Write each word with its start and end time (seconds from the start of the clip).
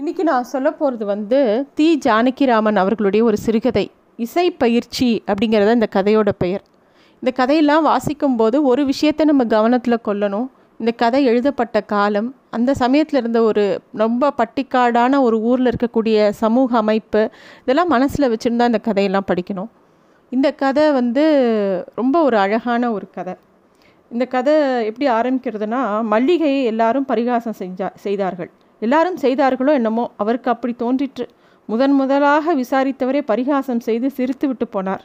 இன்றைக்கி 0.00 0.22
நான் 0.22 0.44
சொல்ல 0.44 0.72
போகிறது 0.72 1.04
வந்து 1.04 1.38
தி. 1.74 1.98
ஜானகிராமன் 2.04 2.78
அவர்களுடைய 2.82 3.24
ஒரு 3.26 3.36
சிறுகதை 3.36 3.90
இசை 4.16 4.44
பயிற்சி 4.50 5.08
அப்படிங்கிறத 5.26 5.72
இந்த 5.72 5.88
கதையோட 5.96 6.30
பெயர். 6.38 6.62
இந்த 7.14 7.30
கதையெல்லாம் 7.30 7.86
வாசிக்கும்போது 7.86 8.62
ஒரு 8.62 8.84
விஷயத்தை 8.84 9.26
நம்ம 9.26 9.44
கவனத்தில் 9.44 10.04
கொள்ளணும். 10.04 10.46
இந்த 10.78 10.92
கதை 11.02 11.24
எழுதப்பட்ட 11.24 11.80
காலம் 11.80 12.34
அந்த 12.50 12.74
சமயத்தில் 12.74 13.20
இருந்த 13.20 13.42
ஒரு 13.42 13.64
ரொம்ப 13.92 14.32
பட்டிக்காடான 14.38 15.20
ஒரு 15.20 15.40
ஊரில் 15.40 15.70
இருக்கக்கூடிய 15.72 16.28
சமூக 16.28 16.76
அமைப்பு 16.76 17.30
இதெல்லாம் 17.62 17.88
மனசில் 17.88 18.30
வச்சுருந்தா 18.34 18.70
இந்த 18.72 18.82
கதையெல்லாம் 18.88 19.28
படிக்கணும். 19.32 19.70
இந்த 20.30 20.50
கதை 20.64 20.90
வந்து 20.92 21.26
ரொம்ப 21.94 22.22
ஒரு 22.22 22.36
அழகான 22.36 22.92
ஒரு 22.92 23.08
கதை. 23.10 23.34
இந்த 24.10 24.24
கதை 24.36 24.54
எப்படி 24.90 25.08
ஆரம்பிக்கிறதுனா 25.18 25.82
மல்லிகையை 26.14 26.64
எல்லாரும் 26.64 27.04
பரிகாசம் 27.04 27.60
செஞ்சா 27.62 27.90
செய்தார்கள். 28.06 28.52
எல்லாரும் 28.82 29.18
செய்தார்களோ 29.24 29.72
என்னமோ 29.78 30.04
அவருக்கு 30.22 30.48
அப்படி 30.54 30.74
தோன்றிற்று. 30.82 31.26
முதன் 31.68 31.96
முதலாக 32.00 32.54
விசாரித்தவரே 32.60 33.20
பரிகாசம் 33.30 33.82
செய்து 33.88 34.08
சிரித்து 34.18 34.46
விட்டு 34.50 34.66
போனார். 34.74 35.02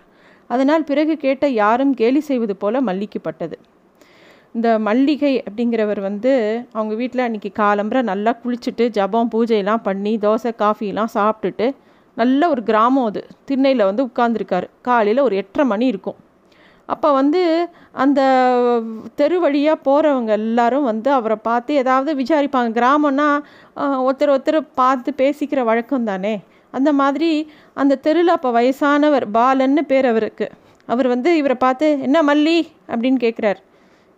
அதனால் 0.50 0.88
பிறகு 0.90 1.14
கேட்ட 1.24 1.46
யாரும் 1.62 1.94
கேலி 2.02 2.22
செய்வது 2.30 2.56
போல 2.56 2.82
மல்லிக்குப்பட்டது. 2.82 3.58
இந்த 4.56 4.68
மல்லிகை 4.88 5.32
அப்படிங்கிறவர் 5.48 6.02
வந்து 6.08 6.32
அவங்க 6.78 6.94
வீட்டில் 7.02 7.26
அன்றைக்கி 7.26 7.52
காலம்பரை 7.60 8.02
நல்லா 8.12 8.32
குளிச்சுட்டு 8.44 8.86
ஜபம் 8.98 9.32
பூஜையெல்லாம் 9.34 9.84
பண்ணி 9.88 10.14
தோசை 10.26 10.54
காஃபிலாம் 10.64 11.16
சாப்பிட்டுட்டு 11.18 11.68
நல்ல 12.18 12.42
ஒரு 12.54 12.62
கிராமம் 12.70 13.08
அது. 13.10 13.22
திண்ணையில் 13.50 13.88
வந்து 13.90 14.06
உட்காந்துருக்காரு 14.10 14.70
காலையில் 14.88 15.26
ஒரு 15.28 15.36
எட்டரை 15.42 15.66
மணி 15.74 15.86
இருக்கும். 15.94 16.18
அப்போ 16.94 17.10
வந்து 17.20 17.42
அந்த 18.04 18.22
தெரு 19.20 19.38
வழியாக 19.44 19.78
போகிறவங்க 19.88 20.32
எல்லாரும் 20.42 20.86
வந்து 20.90 21.10
அவரை 21.18 21.38
பார்த்து 21.48 21.72
ஏதாவது 21.82 22.12
விசாரிப்பாங்க. 22.22 22.70
கிராமம்னா 22.80 23.28
ஒருத்தர் 24.08 24.34
ஒருத்தர் 24.36 24.60
பார்த்து 24.82 25.14
பேசிக்கிற 25.22 25.64
வழக்கம் 25.70 26.08
தானே? 26.12 26.36
அந்த 26.74 26.90
மாதிரி 27.02 27.32
அந்த 27.82 28.00
தெருவில் 28.06 28.36
அப்போ 28.36 28.50
வயசானவர் 28.58 29.26
பாலன்னு 29.38 29.82
பேர் 29.92 30.08
அவருக்கு. 30.12 30.48
அவர் 30.90 31.08
வந்து 31.14 31.30
இவரை 31.42 31.58
பார்த்து 31.66 31.88
என்ன 32.08 32.18
மல்லி? 32.30 32.58
அப்படின்னு 32.92 33.20
கேட்குறாரு 33.26 33.60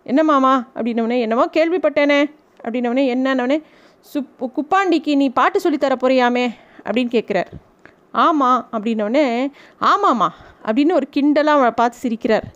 என்ன 0.05 0.21
மாமா? 0.29 0.53
அப்படின்னவனே 0.75 1.17
என்னமோ 1.25 1.45
கேள்விப்பட்டேனே. 1.57 2.19
அப்படின்னவனே 2.63 3.03
என்னன்னவனே 3.15 3.57
சுப் 4.11 4.43
குப்பாண்டிக்கு 4.57 5.13
நீ 5.21 5.27
பாட்டு 5.39 5.57
சொல்லித்தர 5.65 5.95
போறியாமே? 6.03 6.45
அப்படின்னு 6.85 7.11
கேட்குறார் 7.17 7.49
ஆமாம் 8.25 8.61
அப்படின்னோடனே 8.75 9.25
ஆமாம்மா. 9.91 10.29
அப்படின்னு 10.67 10.93
ஒரு 10.99 11.07
கிண்டலாக 11.15 11.57
அவளை 11.57 11.73
பார்த்து 11.81 11.97
சிரிக்கிறார். 12.03 12.47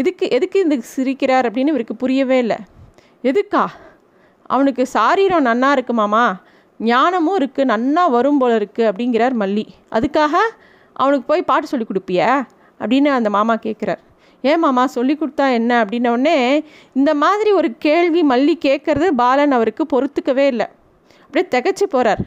எதுக்கு 0.00 0.24
எதுக்கு 0.36 0.58
இந்த 0.64 0.76
சிரிக்கிறார் 0.94 1.46
அப்படின்னு 1.48 1.72
இவருக்கு 1.74 1.94
புரியவே 2.02 2.38
இல்லை. 2.44 2.58
எதுக்கா? 3.30 3.64
அவனுக்கு 4.54 4.82
சாரீரம் 4.96 5.46
நன்னா 5.48 5.68
இருக்குமாமா 5.76 6.24
ஞானமும் 6.80 7.38
இருக்குது 7.40 7.70
நன்னா 7.72 8.02
வரும் 8.16 8.40
போல 8.40 8.52
இருக்குது 8.60 8.88
அப்படிங்கிறார் 8.90 9.34
மல்லி. 9.42 9.64
அதுக்காக 9.96 10.34
அவனுக்கு 11.02 11.24
போய் 11.30 11.48
பாட்டு 11.50 11.70
சொல்லி 11.70 11.86
கொடுப்பிய? 11.86 12.20
அப்படின்னு 12.80 13.10
அந்த 13.18 13.28
மாமா 13.36 13.54
கேட்குறார் 13.66 14.02
ஏன் 14.44 14.62
மாமா 14.64 14.82
சொல்லி 14.96 15.14
கொடுத்தா 15.20 15.46
என்ன? 15.58 15.72
அப்படின்னோடனே 15.84 16.36
இந்த 16.98 17.10
மாதிரி 17.22 17.50
ஒரு 17.60 17.68
கேள்வி 17.86 18.22
மல்லி 18.32 18.54
கேட்குறது 18.66 19.06
பாலன் 19.22 19.56
அவருக்கு 19.58 19.84
பொறுத்துக்கவே 19.92 20.46
இல்லை. 20.52 20.66
அப்படியே 21.24 21.46
திகச்சு 21.54 21.86
போகிறார் 21.94 22.22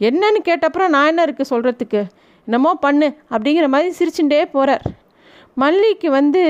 என்னன்னு 0.00 0.40
கேட்டப்புறம் 0.48 0.92
நான் 0.94 1.10
என்ன 1.10 1.24
இருக்குது 1.26 1.50
சொல்கிறதுக்கு 1.52 2.00
என்னமோ 2.48 2.70
பண்ணு 2.84 3.08
அப்படிங்கிற 3.34 3.66
மாதிரி 3.74 3.90
சிரிச்சுட்டே 3.98 4.40
போகிறார் 4.56 4.86
மல்லிக்கு 5.62 6.08
வந்து 6.18 6.42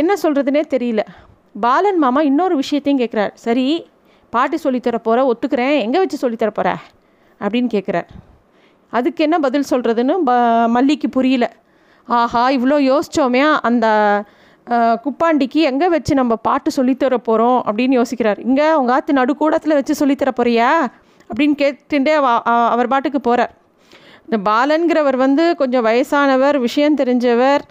என்ன 0.00 0.12
சொல்கிறதுனே 0.22 0.62
தெரியல. 0.74 1.02
பாலன் 1.60 2.00
மாமா 2.02 2.20
இன்னொரு 2.30 2.54
விஷயத்தையும் 2.62 3.00
கேட்குறார் 3.02 3.32
சரி 3.44 3.66
பாட்டு 4.32 4.56
சொல்லித்தர 4.64 4.96
போகிற 5.06 5.22
ஒத்துக்கிறேன். 5.30 5.76
எங்கே 5.84 5.98
வச்சு 6.02 6.18
சொல்லித்தர 6.24 6.50
போகிற 6.58 6.74
அப்படின்னு 7.40 7.70
கேட்குறார் 7.74 8.08
அதுக்கு 8.92 9.20
என்ன 9.26 9.36
பதில் 9.46 9.70
சொல்கிறதுன்னு 9.70 10.14
ப 10.28 10.32
மல்லிக்கு 10.74 11.08
புரியல. 11.16 11.46
ஆஹா 12.08 12.42
இவ்வளோ 12.56 12.76
யோசிச்சோமே 12.90 13.42
அந்த 13.68 13.86
குப்பாண்டிக்கு 15.04 15.60
எங்கே 15.70 15.88
வச்சு 15.94 16.12
நம்ம 16.20 16.36
பாட்டு 16.48 16.70
சொல்லித்தர 16.76 17.16
போகிறோம் 17.28 17.58
அப்படின்னு 17.68 17.98
யோசிக்கிறார். 18.00 18.40
இங்கே 18.48 18.66
உங்கள் 18.80 18.94
ஆற்று 18.96 19.12
நடுக்கூடத்தில் 19.20 19.78
வச்சு 19.78 19.94
சொல்லித்தர 20.00 20.32
போறியா? 20.40 20.70
அப்படின்னு 21.30 21.56
கேட்டுட்டே 21.62 22.12
அவர் 22.74 22.92
பாட்டுக்கு 22.92 23.20
போகிறார் 23.20 23.52
இந்த 24.28 24.38
பாலன்கிறவர் 24.48 25.16
வந்து 25.24 25.44
கொஞ்சம் 25.60 25.84
வயசானவர் 25.86 26.56
விஷயம் 26.64 26.96
தெரிஞ்சவர் 27.00 27.62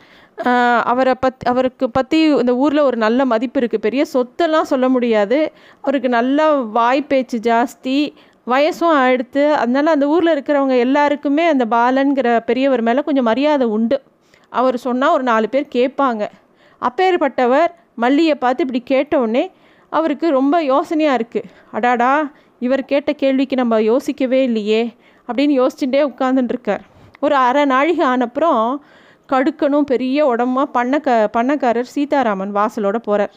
அவரை 0.91 1.13
பத் 1.23 1.43
அவருக்கு 1.51 1.85
பற்றி 1.97 2.19
இந்த 2.41 2.53
ஊரில் 2.63 2.81
ஒரு 2.87 2.97
நல்ல 3.03 3.19
மதிப்பு 3.31 3.57
இருக்குது 3.59 3.83
பெரிய 3.85 4.03
சொத்தெல்லாம் 4.13 4.69
சொல்ல 4.71 4.85
முடியாது. 4.95 5.39
அவருக்கு 5.85 6.09
நல்ல 6.15 6.47
வாய்ப்பேச்சு 6.77 7.37
ஜாஸ்தி. 7.49 7.97
வயசும் 8.51 8.97
அடுத்து 9.05 9.43
அதனால 9.61 9.93
அந்த 9.95 10.05
ஊரில் 10.13 10.33
இருக்கிறவங்க 10.35 10.75
எல்லாருக்குமே 10.85 11.45
அந்த 11.53 11.65
பாலன்கிற 11.75 12.27
பெரியவர் 12.49 12.83
மேலே 12.87 13.01
கொஞ்சம் 13.07 13.27
மரியாதை 13.29 13.67
உண்டு. 13.77 13.97
அவர் 14.51 14.77
சொன்னால் 14.85 15.15
ஒரு 15.17 15.25
நாலு 15.31 15.47
பேர் 15.53 15.73
கேட்பாங்க. 15.77 16.23
அப்பேற்பட்டவர் 16.81 17.71
மல்லியை 18.03 18.35
பார்த்து 18.43 18.63
இப்படி 18.65 18.83
கேட்டவுடனே 18.93 19.45
அவருக்கு 19.91 20.29
ரொம்ப 20.39 20.55
யோசனையாக 20.73 21.19
இருக்குது 21.19 21.49
அடாடா 21.77 22.13
இவர் 22.65 22.89
கேட்ட 22.91 23.11
கேள்விக்கு 23.23 23.55
நம்ம 23.61 23.75
யோசிக்கவே 23.91 24.39
இல்லையே. 24.49 24.81
அப்படின்னு 25.27 25.53
யோசிச்சுட்டே 25.59 26.01
உட்காந்துட்டுருக்கார் 26.11 26.85
ஒரு 27.19 27.35
அரை 27.35 27.65
நாழிகை 27.65 28.07
ஆனப்புறம் 28.07 28.61
கடுக்கணும் 29.31 29.87
பெரிய 29.91 30.25
உடம்பா 30.35 30.63
பண்ணக்க 30.73 31.15
பண்ணக்காரர் 31.37 31.93
சீதாராமன் 31.95 32.55
வாசலோட 32.55 32.97
போகிறார் 32.97 33.35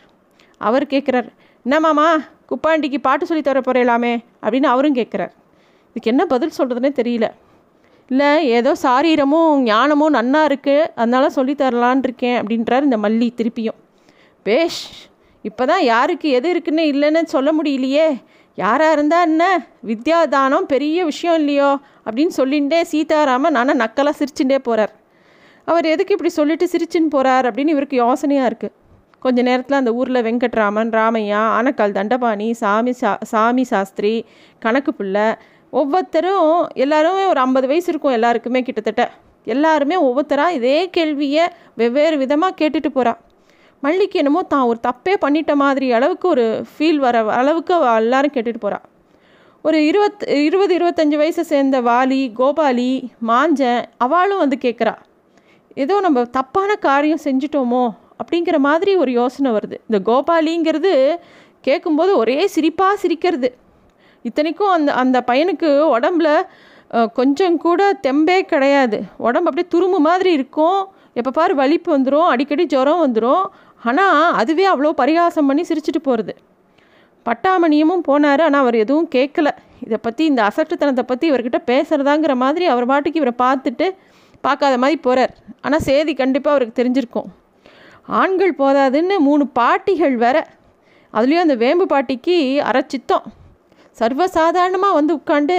அவர் 0.59 0.87
கேட்குறார் 0.87 1.29
என்னம்மாமா 1.67 2.09
குப்பாண்டிக்கு 2.47 2.99
பாட்டு 3.01 3.27
சொல்லி 3.27 3.43
தர 3.43 3.61
போகிறேலாமே 3.61 4.15
அப்படின்னு 4.43 4.69
அவரும் 4.73 4.95
கேட்குறார் 4.95 5.33
இதுக்கு 5.91 6.11
என்ன 6.11 6.27
பதில் 6.27 6.57
சொல்கிறதுனே 6.59 6.91
தெரியல. 7.01 7.27
இல்லை 8.11 8.31
ஏதோ 8.49 8.71
சாரீரமும் 8.83 9.61
ஞானமும் 9.63 10.15
நன்னா 10.15 10.41
இருக்குது 10.51 10.89
அதனால 10.95 11.25
சொல்லித்தரலான் 11.37 12.03
இருக்கேன் 12.03 12.37
அப்படின்றார் 12.41 12.87
இந்த 12.89 12.97
மல்லி 12.97 13.29
திருப்பியும். 13.39 13.79
பேஷ் 14.47 14.83
இப்போ 15.45 15.65
தான் 15.67 15.83
யாருக்கு 15.83 16.29
எது 16.29 16.49
இருக்குன்னு 16.51 16.85
இல்லைன்னு 16.93 17.33
சொல்ல 17.35 17.51
முடியலையே 17.53 18.07
யாராக 18.55 18.93
இருந்தால் 18.93 19.23
என்ன? 19.23 19.67
வித்யாதானம் 19.87 20.67
பெரிய 20.67 21.05
விஷயம் 21.05 21.39
இல்லையோ? 21.39 21.79
அப்படின்னு 22.05 22.31
சொல்லிகிட்டே 22.37 22.81
சீதாராமன் 22.83 23.55
ஆனால் 23.55 23.77
நக்கலாக 23.77 24.13
சிரிச்சுட்டே 24.19 24.59
போகிறார் 24.59 24.93
அவர் 25.65 25.85
எதுக்கு 25.85 26.13
இப்படி 26.13 26.31
சொல்லிட்டு 26.31 26.69
சிரிச்சுன்னு 26.73 27.11
போகிறார் 27.11 27.47
அப்படின்னு 27.47 27.69
இவருக்கு 27.69 27.97
யோசனையாக 27.97 28.51
இருக்குது 28.51 28.73
கொஞ்ச 29.19 29.43
நேரத்தில் 29.43 29.77
அந்த 29.77 29.95
ஊரில் 29.95 30.23
வெங்கட்ராமன் 30.23 30.91
ராமையா 30.91 31.37
ஆனக்கால் 31.37 31.93
தண்டபாணி 31.93 32.53
சாமி 32.53 32.93
சா 32.93 33.19
சாமி 33.23 33.65
சாஸ்திரி 33.65 34.25
கணக்கு 34.59 34.95
பிள்ளை 34.95 35.35
ஒவ்வொருத்தரும் 35.71 36.67
எல்லாருமே 36.75 37.27
ஒரு 37.27 37.41
ஐம்பது 37.41 37.67
வயசு 37.67 37.89
இருக்கும் 37.89 38.13
எல்லாருக்குமே 38.13 38.63
கிட்டத்தட்ட. 38.63 39.11
எல்லாருமே 39.45 39.97
ஒவ்வொருத்தராக 39.97 40.51
இதே 40.51 40.91
கேள்வியை 40.91 41.49
வெவ்வேறு 41.75 42.19
விதமாக 42.19 42.65
கேட்டுட்டு 42.65 42.89
போகிறான் 42.89 43.21
மல்லிக்கு 43.83 44.21
என்னமோ 44.23 44.43
தான் 44.55 44.69
ஒரு 44.71 44.79
தப்பே 44.89 45.15
பண்ணிட்ட 45.25 45.53
மாதிரி 45.65 45.87
அளவுக்கு 45.99 46.27
ஒரு 46.29 46.47
ஃபீல் 46.73 47.01
வர 47.05 47.19
அளவுக்கு 47.41 47.75
அவ 47.75 47.93
எல்லாரும் 48.03 48.35
கேட்டுட்டு 48.35 48.63
போகிறாள் 48.65 48.87
ஒரு 49.65 49.79
இருபத் 49.91 50.23
இருபது 50.49 50.73
இருபத்தஞ்சி 50.79 51.17
வயசை 51.23 51.45
சேர்ந்த 51.53 51.79
வாலி 51.89 52.21
கோபாலி 52.39 52.93
மாஞ்சன் 53.31 53.81
அவளும் 54.05 54.43
வந்து 54.45 54.59
கேட்குறா 54.67 54.95
ஏதோ 55.77 55.97
நம்ம 56.01 56.23
தப்பான 56.37 56.71
காரியம் 56.87 57.25
செஞ்சிட்டோமோ 57.25 57.85
அப்படிங்கிற 58.21 58.57
மாதிரி 58.69 58.93
ஒரு 59.03 59.11
யோசனை 59.13 59.51
வருது. 59.57 59.77
இந்த 59.89 59.99
கோபாலிங்கிறது 60.09 60.93
கேட்கும்போது 61.67 62.13
ஒரே 62.23 62.39
சிரிப்பாக 62.55 63.01
சிரிக்கிறது. 63.03 63.49
இத்தனைக்கும் 64.25 64.73
அந்த 64.77 64.91
அந்த 65.03 65.19
பையனுக்கு 65.31 65.71
உடம்புல 65.97 66.29
கொஞ்சம் 67.19 67.57
கூட 67.65 67.81
தெம்பே 68.07 68.39
கிடையாது. 68.53 68.99
உடம்பு 69.27 69.49
அப்படியே 69.51 69.69
துரும்பு 69.75 69.99
மாதிரி 70.09 70.31
இருக்கும். 70.39 70.81
எப்போ 71.19 71.31
பாரு 71.39 71.53
வலிப்பு 71.61 71.91
வந்துடும் 71.97 72.29
அடிக்கடி 72.33 72.65
ஜுரம் 72.73 73.03
வந்துடும் 73.05 73.45
ஆனால் 73.81 74.35
அதுவே 74.41 74.65
அவ்வளோ 74.73 74.93
பரிகாசம் 75.03 75.49
பண்ணி 75.51 75.63
சிரிச்சிட்டு 75.71 76.01
போகிறது 76.09 76.33
பட்டாமணியமும் 77.27 78.05
போனார் 78.09 78.43
ஆனால் 78.47 78.63
அவர் 78.65 78.77
எதுவும் 78.85 79.11
கேட்கல 79.17 79.49
இதை 79.87 79.99
பற்றி 80.07 80.23
இந்த 80.31 80.41
அசட்டுத்தனத்தை 80.49 81.05
பற்றி 81.11 81.27
இவர்கிட்ட 81.31 81.59
பேசுகிறதாங்கிற 81.71 82.33
மாதிரி 82.45 82.65
அவர் 82.73 82.91
பாட்டுக்கு 82.93 83.21
இவரை 83.21 83.35
பார்த்துட்டு 83.45 83.87
பார்க்காத 84.45 84.75
மாதிரி 84.83 84.99
போகிறார் 85.07 85.33
ஆனால் 85.65 85.85
செய்தி 85.89 86.13
கண்டிப்பாக 86.21 86.55
அவருக்கு 86.55 86.79
தெரிஞ்சிருக்கும். 86.81 87.29
ஆண்கள் 88.21 88.55
போதாதுன்னு 88.61 89.17
மூணு 89.27 89.45
பாட்டிகள் 89.59 90.15
வேற. 90.25 90.37
அதுலேயும் 91.15 91.45
அந்த 91.47 91.57
வேம்பு 91.63 91.87
பாட்டிக்கு 91.93 92.37
அரைச்சித்தம். 92.71 93.27
சர்வசாதாரணமாக 93.97 94.97
வந்து 94.99 95.13
உட்காந்து 95.19 95.57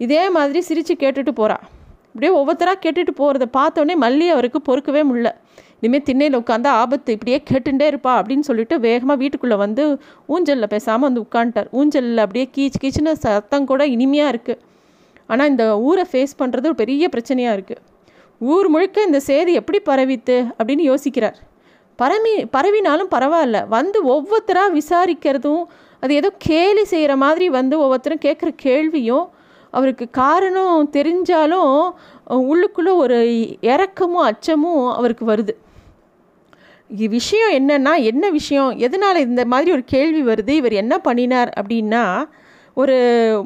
இதே 0.00 0.22
மாதிரி 0.36 0.60
சிரித்து 0.68 0.94
கேட்டுட்டு 1.02 1.32
போகிறா 1.40 1.56
இப்படியே 2.08 2.32
ஒவ்வொருத்தராக 2.38 2.78
கேட்டுட்டு 2.84 3.12
போகிறத 3.20 3.46
பார்த்தோன்னே 3.58 3.94
மல்லி 4.04 4.26
அவருக்கு 4.34 4.58
பொறுக்கவே 4.68 5.02
முடியல. 5.10 5.30
இனிமேல் 5.82 6.04
திண்ணையில் 6.08 6.38
உட்காந்து 6.40 6.68
ஆபத்து 6.80 7.14
இப்படியே 7.16 7.38
கேட்டுட்டே 7.50 7.86
இருப்பா 7.92 8.12
அப்படின்னு 8.18 8.48
சொல்லிட்டு 8.48 8.74
வேகமாக 8.80 9.16
வீட்டுக்குள்ளே 9.22 9.56
வந்து 9.62 9.84
ஊஞ்சலில் 10.34 10.72
பேசாமல் 10.74 11.06
வந்து 11.08 11.22
உட்காந்துட்டார் 11.26 11.70
ஊஞ்சலில் 11.78 12.24
அப்படியே 12.24 12.46
கீச் 12.56 12.78
கீச்சுன்னு 12.82 13.14
சத்தம் 13.24 13.70
கூட 13.70 13.86
இனிமையாக 13.94 14.32
இருக்குது 14.34 14.60
ஆனால் 15.26 15.50
இந்த 15.52 15.64
ஊரை 15.88 16.04
ஃபேஸ் 16.10 16.38
பண்ணுறது 16.42 16.68
ஒரு 16.70 16.78
பெரிய 16.82 17.08
பிரச்சனையாக 17.14 17.56
இருக்குது 17.58 17.82
ஊர் 18.40 18.68
முழுக்க 18.74 19.08
இந்த 19.08 19.18
சேதி 19.28 19.52
எப்படி 19.60 19.78
பரவித்து 19.88 20.36
அப்படின்னு 20.58 20.84
யோசிக்கிறார். 20.90 21.36
பரவி 21.98 22.32
பரவினாலும் 22.56 23.10
பரவாயில்ல. 23.14 23.58
வந்து 23.76 23.98
ஒவ்வொருத்தராக 24.14 24.74
விசாரிக்கிறதும் 24.78 25.64
அது 26.02 26.12
ஏதோ 26.20 26.30
கேலி 26.46 26.84
செய்கிற 26.92 27.12
மாதிரி 27.24 27.46
வந்து 27.58 27.74
ஒவ்வொருத்தரும் 27.84 28.24
கேட்குற 28.26 28.50
கேள்வியும் 28.66 29.26
அவருக்கு 29.74 30.06
காரணம் 30.22 30.88
தெரிஞ்சாலும் 30.96 31.76
உள்ளுக்குள்ளே 32.50 32.94
ஒரு 33.02 33.18
இறக்கமும் 33.72 34.26
அச்சமும் 34.30 34.82
அவருக்கு 34.98 35.26
வருது. 35.32 35.54
விஷயம் 36.96 37.52
என்னன்னா 37.52 38.02
என்ன 38.02 38.30
விஷயம்? 38.30 38.78
எதனால் 38.78 39.16
இந்த 39.16 39.44
மாதிரி 39.44 39.70
ஒரு 39.70 39.84
கேள்வி 39.84 40.32
வருது? 40.32 40.48
இவர் 40.48 40.72
என்ன 40.72 40.98
பண்ணினார் 40.98 41.50
அப்படின்னா 41.60 42.24
ஒரு 42.74 42.96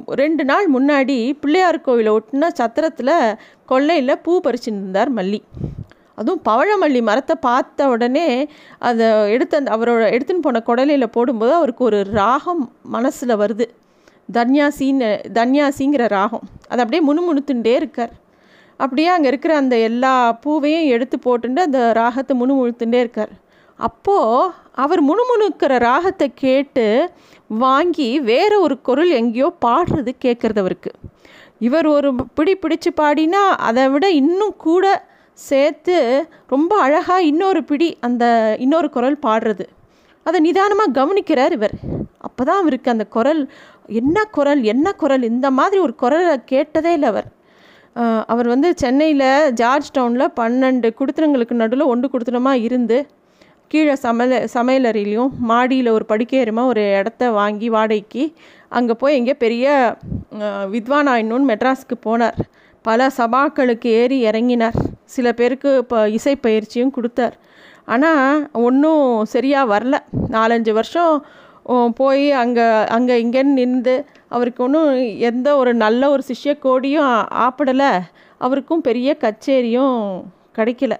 ரெண்டு 0.06 0.44
நாள் 0.44 0.66
முன்னாடி 0.74 1.32
பிள்ளையார் 1.40 1.80
கோவிலை 1.86 2.18
ஒட்டின 2.18 2.46
சத்திரத்தில் 2.46 3.36
கொல்லையில் 3.68 4.22
பூ 4.22 4.40
பறிச்சுருந்தார் 4.40 4.64
இருந்தார் 4.66 5.14
மல்லி. 5.14 5.40
அதுவும் 6.14 6.42
பவழமல்லி 6.48 7.02
மரத்தை 7.02 7.36
பார்த்த 7.40 7.88
உடனே 7.88 8.48
அதை 8.78 9.30
எடுத்து 9.30 9.56
அந்த 9.56 9.76
அவரோட 9.76 10.04
எடுத்துன்னு 10.16 10.44
போன 10.46 10.62
குடலையில் 10.66 11.06
போடும்போது 11.06 11.52
அவருக்கு 11.52 11.84
ஒரு 11.84 12.04
ராகம் 12.04 12.72
மனசில் 12.82 13.28
வருது. 13.28 13.66
தன்யாசின்னு 14.32 15.08
தன்யாசிங்கிற 15.34 16.08
ராகம். 16.08 16.42
அதை 16.68 16.84
அப்படியே 16.84 17.02
முணுமுணுத்துட்டே 17.08 17.74
இருக்கார். 17.74 18.10
அப்படியே 18.80 19.08
அங்கே 19.14 19.28
இருக்கிற 19.32 19.52
அந்த 19.62 19.74
எல்லா 19.88 20.12
பூவையும் 20.44 20.88
எடுத்து 20.94 21.16
போட்டுட்டு 21.26 21.60
அந்த 21.68 21.80
ராகத்தை 22.00 22.34
முணுமுழுத்துட்டே 22.40 22.98
இருக்கார். 23.04 23.32
அப்போது 23.78 24.52
அவர் 24.82 25.00
முணுமுணுக்கிற 25.08 25.72
ராகத்தை 25.88 26.26
கேட்டு 26.44 26.86
வாங்கி 27.64 28.08
வேற 28.30 28.52
ஒரு 28.66 28.76
குரல் 28.88 29.12
எங்கேயோ 29.20 29.48
பாடுறது 29.66 30.12
கேட்குறது 30.24 30.60
அவருக்கு. 30.64 30.90
இவர் 31.66 31.86
ஒரு 31.96 32.08
பிடி 32.38 32.54
பிடிச்சு 32.62 32.90
பாடினா 33.00 33.42
அதை 33.68 33.84
விட 33.92 34.06
இன்னும் 34.22 34.56
கூட 34.66 34.86
சேர்த்து 35.38 35.96
ரொம்ப 36.54 36.72
அழகாக 36.86 37.28
இன்னொரு 37.30 37.60
பிடி 37.70 37.88
அந்த 38.08 38.24
இன்னொரு 38.64 38.88
குரல் 38.96 39.18
பாடுறது. 39.26 39.64
அதை 40.26 40.38
நிதானமாக 40.46 40.94
கவனிக்கிறார் 40.98 41.54
இவர். 41.58 41.74
அப்போ 42.26 42.42
தான் 42.44 42.60
அவருக்கு 42.62 42.88
அந்த 42.94 43.04
குரல் 43.16 43.42
என்ன 44.00 44.24
குரல் 44.36 44.62
என்ன 44.74 44.92
குரல் 45.02 45.24
இந்த 45.32 45.48
மாதிரி 45.58 45.78
ஒரு 45.86 45.94
குரலை 46.02 46.36
கேட்டதே 46.52 46.92
இல்லை 46.98 47.08
அவர். 47.12 47.28
அவர் 48.32 48.48
வந்து 48.52 48.68
சென்னையில் 48.82 49.28
ஜார்ஜ் 49.60 49.90
டவுனில் 49.98 50.34
பன்னெண்டு 50.40 50.88
குடுத்தனங்களுக்கு 50.98 51.54
நடுவில் 51.60 51.90
ஒன்று 51.92 52.06
குடுத்தனமா 52.12 52.52
இருந்து 52.66 52.98
கீழே 53.72 53.94
சமையல் 54.04 54.44
சமையலறையிலையும் 54.54 55.32
மாடியில் 55.50 55.94
ஒரு 55.94 56.04
படுக்கையறமா 56.10 56.62
ஒரு 56.72 56.82
இடத்த 56.98 57.30
வாங்கி 57.38 57.68
வாடகைக்கு 57.74 58.24
அங்கே 58.78 58.94
போய் 59.00 59.16
எங்கேயோ 59.18 59.38
பெரிய 59.44 59.96
வித்வானாயின்னு 60.74 61.50
வித்வான் 61.52 62.04
போனார். 62.06 62.38
பல 62.84 63.08
சபாக்களுக்கு 63.18 63.88
ஏறி 64.00 64.18
இறங்கினார். 64.28 64.76
சில 65.14 65.26
பேருக்கு 65.38 65.70
இப்போ 65.82 65.98
இசை 66.18 66.34
பயிற்சியும் 66.46 66.94
கொடுத்தார். 66.96 67.34
ஆனால் 67.94 68.44
ஒன்றும் 68.66 69.24
சரியாக 69.34 69.70
வரல. 69.72 69.96
நாலஞ்சு 70.36 70.72
வருஷம் 70.78 71.14
போய் 72.00 72.24
அங்கே 72.42 72.66
அங்கே 72.96 73.14
இங்கேன்னு 73.24 73.58
நின்று 73.60 73.94
அவருக்கு 74.28 74.64
ஒன்றும் 74.64 75.18
எந்த 75.18 75.56
ஒரு 75.56 75.74
நல்ல 75.74 76.10
ஒரு 76.10 76.22
சிஷ்ய 76.26 76.46
கோடியும் 76.46 77.12
ஆப்படலை. 77.46 78.00
அவருக்கும் 78.38 78.80
பெரிய 78.80 79.16
கச்சேரியும் 79.16 80.24
கிடைக்கல. 80.54 80.92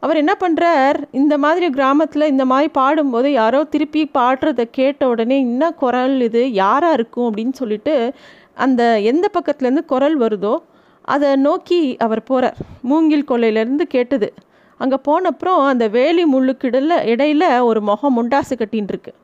அவர் 0.00 0.16
என்ன 0.16 0.36
பண்ணுறார் 0.40 0.98
இந்த 1.10 1.38
மாதிரி 1.38 1.70
கிராமத்தில் 1.70 2.28
இந்த 2.28 2.44
மாதிரி 2.44 2.68
பாடும்போது 2.68 3.32
யாரோ 3.32 3.64
திருப்பி 3.64 4.10
பாடுறத 4.14 4.62
கேட்ட 4.70 5.08
உடனே 5.08 5.40
என்ன 5.40 5.72
குரல் 5.72 6.20
இது? 6.20 6.52
யாராக 6.52 6.92
இருக்கும்? 6.92 7.34
அப்படின்னு 7.34 7.52
சொல்லிட்டு 7.52 8.12
அந்த 8.54 9.00
எந்த 9.00 9.30
பக்கத்துலேருந்து 9.38 9.84
குரல் 9.84 10.20
வருதோ 10.20 10.56
அதை 11.02 11.36
நோக்கி 11.36 11.96
அவர் 11.96 12.22
போகிறார் 12.22 12.56
மூங்கில் 12.82 13.28
கொல்லையிலேருந்து 13.28 13.82
கேட்டது. 13.82 14.34
அங்கே 14.80 14.96
போனப்புறம் 15.08 15.66
அந்த 15.66 15.88
வேலி 15.88 16.24
முள்ளுக்கிடல 16.24 16.92
இடையில 17.12 17.60
ஒரு 17.60 17.80
முகம் 17.80 18.16
முண்டாசு 18.16 18.52
கட்டின்னு 18.54 18.90
இருக்கு. 18.94 19.14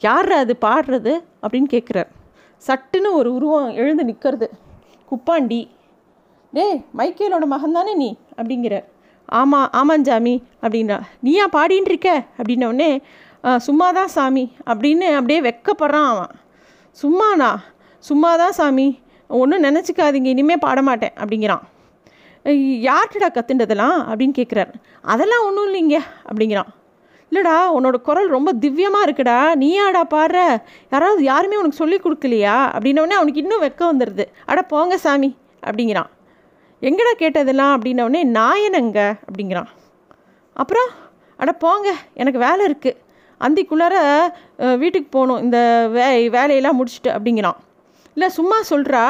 யார் 0.00 0.32
அது 0.32 0.56
பாடுறது? 0.60 1.12
அப்படின்னு 1.42 1.68
கேட்குறார் 1.70 2.10
சட்டுன்னு 2.66 3.12
ஒரு 3.12 3.34
உருவம் 3.34 3.70
எழுந்து 3.70 4.04
நிற்கிறது 4.04 4.50
குப்பாண்டி. 5.10 5.62
டே 6.52 6.66
மைக்கேலோட 6.96 7.44
மகன்தானே 7.50 7.94
நீ? 7.94 8.16
அப்படிங்கிறார் 8.36 8.84
ஆமாம் 9.26 9.68
ஆமாம் 9.72 10.04
சாமி 10.04 10.42
அப்படின்னா 10.62 11.00
நீயா 11.20 11.46
பாடின்னு 11.52 11.88
இருக்க? 11.90 12.24
அப்படின்னோடனே 12.36 12.90
சும்மாதான் 13.66 14.12
சாமி 14.16 14.44
அப்படின்னு 14.66 15.06
அப்படியே 15.14 15.40
வெக்கப்படுறான் 15.40 16.08
அவன். 16.12 16.32
சும்மாண்ணா 17.02 17.56
சும்மாதான் 18.08 18.56
சாமி 18.58 19.00
ஒன்றும் 19.28 19.62
நினச்சிக்காதீங்க 19.62 20.24
இனிமேல் 20.24 20.58
பாட 20.58 20.82
மாட்டேன் 20.82 21.12
அப்படிங்கிறான். 21.16 21.62
யார்கிட்டடா 22.88 23.28
கத்துண்டதெல்லாம் 23.28 23.96
அப்படின்னு 24.10 24.36
கேட்குறாரு 24.38 24.74
அதெல்லாம் 25.02 25.46
ஒன்றும் 25.46 25.70
இல்லைங்க 25.72 25.98
அப்படிங்கிறான். 26.30 26.70
இல்லைடா 27.30 27.54
உன்னோட 27.76 27.96
குரல் 28.08 28.28
ரொம்ப 28.34 28.50
திவ்யமாக 28.62 29.06
இருக்குடா. 29.06 29.38
நீயாடா 29.62 30.02
பாடுற. 30.14 30.38
யாராவது 30.92 31.22
யாருமே 31.30 31.60
உனக்கு 31.60 31.80
சொல்லி 31.82 31.96
கொடுக்கலையா? 32.04 32.56
அப்படின்னோடனே 32.74 33.16
அவனுக்கு 33.20 33.42
இன்னும் 33.44 33.64
வெக்கம் 33.64 33.90
வந்துடுது 33.92 34.24
அட 34.50 34.60
போங்க 34.72 34.96
சாமி 35.04 35.30
அப்படிங்கிறான். 35.68 36.10
எங்கடா 36.88 37.12
கேட்டதெல்லாம்? 37.22 37.74
அப்படின்னோடனே 37.76 38.20
நாயனங்க 38.38 39.00
அப்படிங்கிறான். 39.26 39.70
அப்புறம் 40.62 40.90
அட 41.42 41.52
போங்க 41.64 41.88
எனக்கு 42.22 42.40
வேலை 42.46 42.62
இருக்குது 42.68 43.00
அந்திக்குள்ளார 43.46 43.94
வீட்டுக்கு 44.82 45.08
போகணும். 45.16 45.40
இந்த 45.46 45.58
வே 45.96 46.04
வேலையெல்லாம் 46.36 46.78
முடிச்சுட்டு 46.78 47.10
அப்படிங்கிறான். 47.16 47.58
இல்லை 48.14 48.28
சும்மா 48.38 48.58
சொல்கிறா 48.70 49.02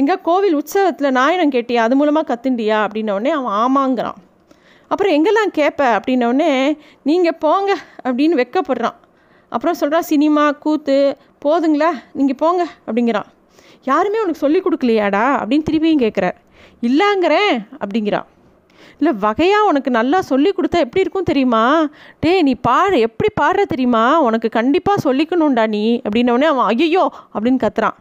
எங்கே 0.00 0.14
கோவில் 0.28 0.56
உற்சவத்தில் 0.60 1.16
நாயனம் 1.18 1.52
கேட்டியா? 1.56 1.82
அது 1.86 1.96
மூலமாக 2.00 2.28
கத்துண்டியா 2.30 2.78
அப்படின்னோடனே 2.86 3.30
அவன் 3.38 3.56
ஆமாங்கிறான். 3.64 4.18
அப்புறம் 4.92 5.14
எங்கெல்லாம் 5.16 5.52
கேட்ப 5.58 5.80
அப்படின்னோடனே 5.96 6.50
நீங்கள் 7.08 7.38
போங்க 7.44 7.70
அப்படின்னு 8.06 8.38
வெக்கப்படுறான். 8.42 8.96
அப்புறம் 9.52 9.78
சொல்கிறான் 9.80 10.08
சினிமா 10.12 10.44
கூத்து 10.64 10.96
போதுங்களா? 11.44 11.90
நீங்கள் 12.18 12.40
போங்க 12.42 12.62
அப்படிங்கிறான். 12.86 13.28
யாருமே 13.90 14.22
உனக்கு 14.24 14.44
சொல்லி 14.44 14.60
கொடுக்கலையாடா? 14.64 15.24
அப்படின்னு 15.40 15.68
திருப்பியும் 15.68 16.02
கேட்குறார் 16.04 16.36
இல்லைங்கிறேன் 16.88 17.54
அப்படிங்கிறான். 17.82 18.26
இல்லை 19.00 19.12
வகையாக 19.24 19.68
உனக்கு 19.70 19.90
நல்லா 19.98 20.18
சொல்லி 20.30 20.50
கொடுத்தா 20.56 20.78
எப்படி 20.84 21.04
இருக்கும் 21.04 21.28
தெரியுமா? 21.30 21.62
டேய் 22.22 22.44
நீ 22.48 22.54
பாடு 22.68 22.98
எப்படி 23.06 23.28
பாடுற 23.40 23.62
தெரியுமா? 23.72 24.04
உனக்கு 24.28 24.48
கண்டிப்பாக 24.58 25.04
சொல்லிக்கணும்டா 25.06 25.64
நீ 25.76 25.84
அப்படின்னோடனே 26.06 26.48
அவன் 26.52 26.68
ஐயோ 26.72 27.04
அப்படின்னு 27.34 27.62
கத்துறான். 27.64 27.96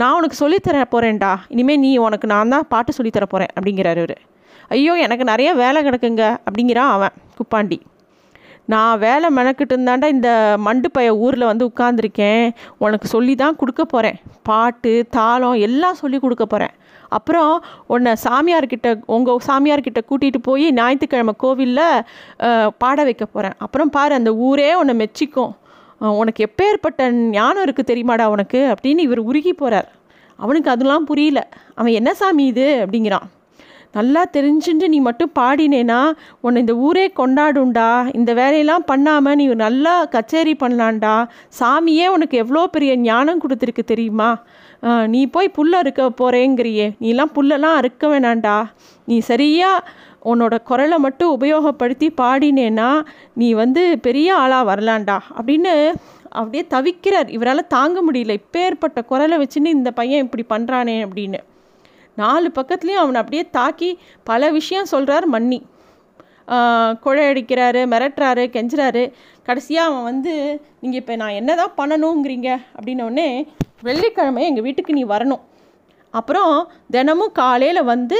நான் 0.00 0.16
உனக்கு 0.18 0.36
சொல்லித்தர 0.44 0.82
போகிறேன்டா 0.94 1.30
இனிமேல் 1.54 1.80
நீ 1.84 1.90
உனக்கு 2.06 2.26
நான் 2.32 2.52
தான் 2.54 2.68
பாட்டு 2.72 2.92
சொல்லித்தர 2.98 3.26
போகிறேன் 3.34 3.52
அப்படிங்கிறாரு 3.56 4.02
அவர் 4.04 4.16
ஐயோ 4.76 4.94
எனக்கு 5.04 5.24
நிறைய 5.30 5.50
வேலை 5.62 5.78
கிடக்குங்க 5.86 6.24
அப்படிங்கிறான் 6.46 6.92
அவன் 6.96 7.14
குப்பாண்டி. 7.38 7.78
நான் 8.72 8.98
வேலை 9.04 9.28
மெனக்கிட்டு 9.36 9.74
இருந்தாண்டா 9.74 10.08
இந்த 10.14 10.30
மண்டு 10.64 10.88
பைய 10.96 11.10
ஊரில் 11.24 11.50
வந்து 11.50 11.68
உட்காந்துருக்கேன் 11.70 12.44
உனக்கு 12.84 13.06
சொல்லி 13.12 13.34
தான் 13.42 13.56
கொடுக்க 13.60 13.82
போகிறேன் 13.92 14.18
பாட்டு 14.48 14.92
தாளம் 15.16 15.60
எல்லாம் 15.68 16.00
சொல்லி 16.00 16.18
கொடுக்க 16.24 16.44
போகிறேன் 16.46 16.74
அப்புறம் 17.16 17.52
உன்னை 17.94 18.12
சாமியார்கிட்ட 18.24 18.88
உங்கள் 19.16 19.40
சாமியார்கிட்ட 19.46 20.00
கூட்டிகிட்டு 20.08 20.40
போய் 20.48 20.66
ஞாயிற்றுக்கிழமை 20.78 21.34
கோவிலில் 21.44 21.86
பாட 22.82 22.98
வைக்க 23.08 23.24
போகிறேன் 23.26 23.56
அப்புறம் 23.66 23.92
பாரு 23.96 24.14
அந்த 24.18 24.32
ஊரே 24.48 24.68
உன்னை 24.80 24.96
மெச்சிக்கும். 25.02 25.54
உனக்கு 26.20 26.40
எப்பேற்பட்ட 26.48 27.10
ஞானம் 27.36 27.64
இருக்குது 27.66 27.90
தெரியுமாடா 27.92 28.26
உனக்கு 28.34 28.60
அப்படின்னு 28.74 29.06
இவர் 29.08 29.26
உருகி 29.30 29.54
போகிறார் 29.62 29.88
அவனுக்கு 30.38 30.68
அதெல்லாம் 30.74 31.08
புரியல. 31.10 31.40
அவன் 31.78 31.96
என்ன 32.00 32.10
சாமி 32.20 32.44
இது? 32.52 32.66
அப்படிங்கிறான். 32.84 33.26
நல்லா 33.96 34.22
தெரிஞ்சுட்டு 34.36 34.86
நீ 34.94 34.98
மட்டும் 35.06 35.32
பாடினேனா 35.38 36.00
உன்னை 36.44 36.58
இந்த 36.64 36.74
ஊரே 36.86 37.04
கொண்டாடும்டா 37.20 37.88
இந்த 38.18 38.30
வேலையெல்லாம் 38.40 38.84
பண்ணாமல் 38.90 39.38
நீ 39.40 39.46
நல்லா 39.64 39.94
கச்சேரி 40.14 40.54
பண்ணலான்டா 40.62 41.14
சாமியே 41.60 42.06
உனக்கு 42.16 42.36
எவ்வளோ 42.42 42.64
பெரிய 42.74 42.94
ஞானம் 43.06 43.42
கொடுத்துருக்கு 43.44 43.84
தெரியுமா? 43.92 44.30
நீ 45.14 45.22
போய் 45.36 45.54
புல்ல 45.56 45.80
அறுக்க 45.82 46.10
போகிறேங்கிறியே 46.20 46.86
நீலாம் 47.04 47.34
புல்லெல்லாம் 47.36 47.78
அறுக்க 47.80 48.08
வேணாண்டா 48.12 48.58
நீ 49.08 49.18
சரியாக 49.30 49.86
உன்னோட 50.30 50.54
குரலை 50.68 50.96
மட்டும் 51.06 51.34
உபயோகப்படுத்தி 51.36 52.08
பாடினேன்னா 52.20 52.90
நீ 53.40 53.48
வந்து 53.62 53.82
பெரிய 54.06 54.28
ஆளாக 54.42 54.68
வரலான்டா 54.70 55.18
அப்படின்னு 55.36 55.74
அப்படியே 56.38 56.64
தவிக்கிறார். 56.72 57.28
இவரால் 57.36 57.70
தாங்க 57.76 57.98
முடியல. 58.06 58.32
இப்பேற்பட்ட 58.40 58.98
குரலை 59.10 59.36
வச்சுன்னு 59.42 59.76
இந்த 59.76 59.90
பையன் 59.90 60.24
இப்படி 60.24 60.44
பண்ணுறானே 60.54 60.96
அப்படின்னு. 61.06 61.40
நாலு 62.22 62.48
பக்கத்துலேயும் 62.58 63.02
அவனை 63.02 63.18
அப்படியே 63.22 63.44
தாக்கி 63.58 63.90
பல 64.30 64.50
விஷயம் 64.58 64.90
சொல்கிறார் 64.92 65.26
மன்னி. 65.34 65.58
ஆஹ் 66.54 66.92
கொழை 67.04 67.24
அடிக்கிறாரு 67.30 67.80
மிரட்டுறாரு 67.92 68.44
கெஞ்சுறாரு. 68.54 69.04
கடைசியாக 69.48 69.90
அவன் 69.90 70.06
வந்து 70.10 70.34
நீங்கள் 70.82 71.00
இப்போ 71.02 71.14
நான் 71.22 71.38
என்ன 71.40 71.54
தான் 71.60 71.76
பண்ணணுங்கிறீங்க 71.80 72.48
அப்படின்னோடனே 72.76 73.28
வெள்ளிக்கிழமை 73.88 74.42
எங்கள் 74.50 74.66
வீட்டுக்கு 74.66 74.98
நீ 74.98 75.04
வரணும். 75.14 75.42
அப்புறம் 76.14 76.52
தினமும் 76.94 77.36
காலையில் 77.40 77.88
வந்து 77.92 78.18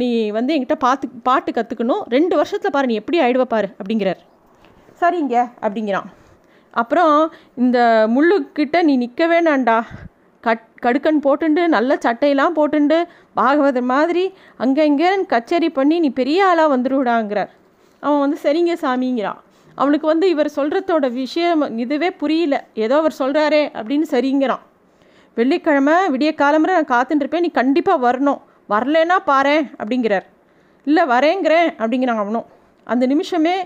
நீ 0.00 0.08
வந்து 0.36 0.54
என்கிட்ட 0.54 0.76
பார்த்து 0.84 1.06
பாட்டு 1.28 1.50
கற்றுக்கணும் 1.56 2.02
ரெண்டு 2.14 2.34
வருஷத்தில் 2.40 2.74
பாரு 2.74 2.90
நீ 2.90 2.96
எப்படி 3.00 3.18
ஆயிடுவ 3.24 3.44
பாரு 3.52 3.68
அப்படிங்கிறார். 3.80 4.20
சரிங்க 5.00 5.36
அப்படிங்கிறான். 5.64 6.08
அப்புறம் 6.80 7.14
இந்த 7.62 7.78
முள்ளுக்கிட்ட 8.14 8.78
நீ 8.88 8.94
நிற்க 9.02 9.26
வேணாண்டா 9.32 9.78
கட் 10.46 10.66
கடுக்கன் 10.84 11.22
போட்டுண்டு 11.24 11.62
நல்ல 11.76 11.98
சட்டையெல்லாம் 12.04 12.56
போட்டுண்டு 12.58 12.98
பாகவதர் 13.38 13.90
மாதிரி 13.94 14.24
அங்கே 14.64 14.84
இங்கே 14.90 15.10
கச்சேரி 15.32 15.70
பண்ணி 15.78 15.98
நீ 16.04 16.10
பெரிய 16.20 16.46
ஆளாக 16.46 16.76
வந்துடுவிடாங்கிறார் 16.76 17.50
அவன் 18.02 18.22
வந்து 18.24 18.38
சரிங்க 18.44 18.74
சாமிங்கிறான். 18.82 19.40
அவனுக்கு 19.80 20.06
வந்து 20.06 20.26
இவர் 20.30 20.48
சொல்கிறதோட 20.56 21.06
விஷயம் 21.12 21.62
இதுவே 21.84 22.08
புரியல. 22.22 22.54
ஏதோ 22.84 22.94
அவர் 23.00 23.14
சொல்கிறாரே 23.18 23.62
அப்படின்னு 23.78 24.06
சரிங்கிறான். 24.14 24.62
வெள்ளிக்கிழமை 25.36 25.96
விடிய 26.14 26.30
காலம்புற 26.42 26.70
நான் 26.78 26.92
காத்துட்டுருப்பேன் 26.94 27.44
நீ 27.46 27.50
கண்டிப்பாக 27.60 28.04
வரணும். 28.06 28.40
வரலன்னா 28.72 29.16
பாரேன் 29.30 29.64
அப்படிங்கிறார். 29.80 30.26
இல்லை 30.86 31.04
வரேங்கிறேன் 31.04 31.68
அப்படிங்கிறான் 31.80 32.22
அவனும். 32.24 32.46
அந்த 32.86 33.04
நிமிஷமே 33.12 33.56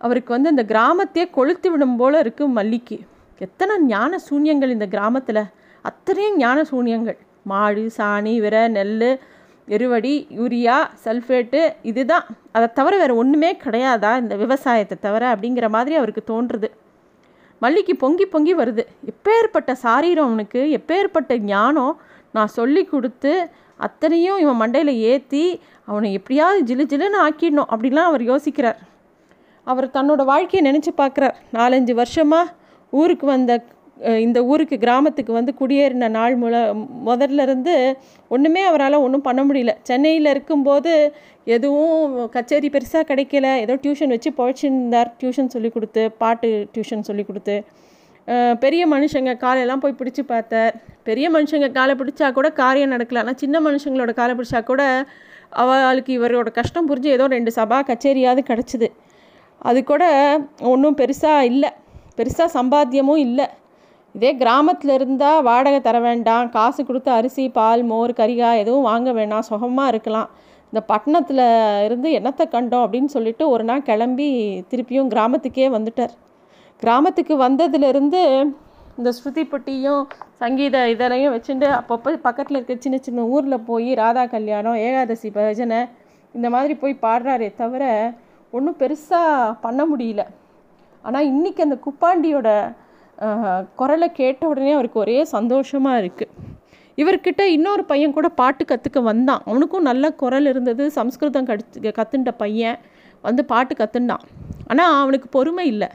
அவருக்கு 0.00 0.30
வந்து 0.36 0.52
அந்த 0.52 0.64
கிராமத்தையே 0.72 1.26
கொளுத்து 1.36 1.68
விடும் 1.72 1.96
போல் 1.96 2.22
இருக்குது 2.24 2.54
மல்லிக்கு. 2.58 2.98
எத்தனை 3.46 3.74
ஞான 3.92 4.18
சூன்யங்கள் 4.28 4.74
இந்த 4.76 4.86
கிராமத்தில். 4.94 5.42
அத்தனையும் 5.88 6.36
ஞான 6.42 6.58
சூன்யங்கள். 6.70 7.18
மாடு 7.50 7.84
சாணி 7.96 8.34
விர 8.44 8.56
நெல் 8.76 8.94
எருவடி 9.68 10.12
யூரியா 10.38 10.76
சல்ஃபேட்டு 11.04 11.60
இதுதான். 11.90 12.26
அதை 12.56 12.66
தவிர 12.78 12.94
வேறு 13.02 13.14
ஒன்றுமே 13.22 13.50
கிடையாதா 13.64 14.12
இந்த 14.22 14.34
விவசாயத்தை 14.42 14.96
தவிர 15.06 15.22
அப்படிங்கிற 15.34 15.68
மாதிரி 15.76 15.94
அவருக்கு 16.00 16.22
தோன்றுறது 16.32 16.68
மல்லிக்கு 17.62 17.94
பொங்கி 18.02 18.24
பொங்கி 18.32 18.54
வருது. 18.60 18.82
எப்பேற்பட்ட 19.12 19.72
சாரீரம் 19.84 20.28
அவனுக்கு 20.28 20.62
எப்பேற்பட்ட 20.78 21.38
ஞானம் 21.52 21.94
நான் 22.36 22.54
சொல்லி 22.58 22.82
கொடுத்து 22.92 23.32
அத்தனையும் 23.80 24.40
இவன் 24.42 24.60
மண்டையில் 24.62 24.92
ஏற்றி 25.12 25.44
அவனை 25.88 26.08
எப்படியாவது 26.18 26.60
ஜிலு 26.70 26.84
ஜிலுன்னு 26.92 27.18
ஆக்கிடணும் 27.26 27.70
அப்படிலாம் 27.72 28.10
அவர் 28.10 28.24
யோசிக்கிறார். 28.32 28.78
அவர் 29.66 29.86
தன்னோட 29.96 30.22
வாழ்க்கையை 30.32 30.62
நினச்சி 30.68 30.92
பார்க்குறார். 31.00 31.36
நாலஞ்சு 31.58 31.94
வருஷமாக 32.00 32.52
ஊருக்கு 32.92 33.26
வந்த 33.34 33.52
இந்த 34.26 34.38
ஊருக்கு 34.50 34.76
கிராமத்துக்கு 34.84 35.32
வந்து 35.36 35.52
குடியேறின 35.60 36.08
நாள் 36.16 36.34
முல 36.42 36.54
முதல்ல 37.08 37.44
இருந்து 37.46 37.74
ஒன்றுமே 38.34 38.62
அவரால் 38.70 39.02
ஒன்றும் 39.04 39.24
பண்ண 39.28 39.40
முடியல. 39.48 39.72
சென்னையில் 39.88 40.30
இருக்கும்போது 40.32 40.92
எதுவும் 41.56 42.14
கச்சேரி 42.36 42.68
பெருசாக 42.74 43.04
கிடைக்கல. 43.10 43.46
ஏதோ 43.64 43.74
டியூஷன் 43.84 44.14
வச்சு 44.14 44.30
பழச்சிருந்தார். 44.40 45.10
டியூஷன் 45.20 45.52
சொல்லி 45.54 45.70
கொடுத்து 45.76 46.04
பாட்டு 46.22 46.50
டியூஷன் 46.74 47.06
சொல்லி 47.08 47.24
கொடுத்து. 47.30 47.56
பெரிய 48.64 48.82
மனுஷங்க 48.94 49.32
காலையெல்லாம் 49.44 49.82
போய் 49.84 49.98
பிடிச்சி 50.00 50.22
பார்த்தார். 50.32 50.74
பெரிய 51.08 51.26
மனுஷங்க 51.36 51.68
காலை 51.78 51.94
பிடிச்சா 52.00 52.28
கூட 52.38 52.48
காரியம் 52.62 52.94
நடக்கல. 52.94 53.22
ஆனால் 53.24 53.40
சின்ன 53.42 53.56
மனுஷங்களோட 53.66 54.12
காலை 54.20 54.34
பிடிச்சா 54.38 54.60
கூட 54.70 54.82
அவளுக்கு 55.62 56.12
இவரோட 56.18 56.50
கஷ்டம் 56.60 56.88
புரிஞ்சு 56.90 57.10
ஏதோ 57.16 57.26
ரெண்டு 57.34 57.50
சபா 57.56 57.78
கச்சேரியாவது 57.90 58.42
கிடச்சிது. 58.50 58.88
அது 59.68 59.80
கூட 59.90 60.04
ஒன்றும் 60.72 60.96
பெருசாக 61.00 61.50
இல்லை. 61.50 61.70
பெருசாக 62.18 62.48
சம்பாத்தியமும் 62.56 63.22
இல்லை. 63.26 63.46
இதே 64.14 64.30
கிராமத்தில் 64.40 64.92
இருந்தால் 64.96 65.44
வாடகை 65.48 65.78
தர 65.84 65.96
வேண்டாம் 66.06 66.50
காசு 66.56 66.80
கொடுத்து 66.88 67.10
அரிசி 67.18 67.44
பால் 67.56 67.82
மோர் 67.90 68.12
கறிகாய் 68.18 68.60
எதுவும் 68.62 68.88
வாங்க 68.90 69.12
வேண்டாம் 69.18 69.46
சுகமாக 69.48 69.92
இருக்கலாம். 69.92 70.28
இந்த 70.72 70.80
பட்டணத்தில் 70.90 71.42
இருந்து 71.86 72.08
என்னத்தை 72.18 72.44
கண்டோம் 72.52 72.84
அப்படின்னு 72.84 73.10
சொல்லிட்டு 73.14 73.44
ஒரு 73.54 73.64
நாள் 73.70 73.88
கிளம்பி 73.88 74.28
திருப்பியும் 74.70 75.10
கிராமத்துக்கே 75.14 75.66
வந்துட்டார். 75.76 76.14
கிராமத்துக்கு 76.82 77.34
வந்ததுலேருந்து 77.46 78.22
இந்த 78.98 79.10
ஸ்ருதிப்பட்டியும் 79.18 80.02
சங்கீத 80.42 80.76
இதரையும் 80.94 81.34
வச்சுட்டு 81.34 81.68
அப்பப்போ 81.80 82.10
பக்கத்தில் 82.26 82.58
இருக்க 82.58 82.74
சின்ன 82.84 82.96
சின்ன 83.06 83.24
ஊரில் 83.34 83.64
போய் 83.70 83.90
ராதா 84.02 84.24
கல்யாணம் 84.34 84.78
ஏகாதசி 84.86 85.28
பஜனை 85.36 85.80
இந்த 86.34 86.46
மாதிரி 86.54 86.74
போய் 86.82 87.02
பாடுறாரே 87.04 87.48
தவிர 87.62 87.84
ஒன்றும் 88.52 88.78
பெருசாக 88.82 89.52
பண்ண 89.64 89.82
முடியல. 89.90 90.22
ஆனால் 91.04 91.28
இன்றைக்கி 91.32 91.60
அந்த 91.66 91.76
குப்பாண்டியோட 91.86 92.50
குரலை 93.80 94.08
கேட்ட 94.20 94.42
உடனே 94.52 94.72
அவருக்கு 94.78 94.98
ஒரே 95.04 95.16
சந்தோஷமாக 95.36 96.00
இருக்குது 96.02 96.32
இவர்கிட்ட 97.02 97.42
இன்னொரு 97.56 97.82
பையன் 97.90 98.16
கூட 98.16 98.28
பாட்டு 98.40 98.62
கற்றுக்க 98.70 98.98
வந்தான். 99.10 99.42
அவனுக்கும் 99.48 99.86
நல்ல 99.90 100.10
குரல் 100.22 100.46
இருந்தது. 100.52 100.84
சம்ஸ்கிருதம் 100.98 101.48
கடிச்சு 101.50 101.92
கற்றுண்ட 101.98 102.32
பையன் 102.42 102.78
வந்து 103.24 103.42
பாட்டு 103.52 103.74
கற்றுண்டான் 103.80 104.24
ஆனால் 104.70 104.94
அவனுக்கு 105.02 105.28
பொறுமை 105.36 105.64
இல்லை. 105.72 105.88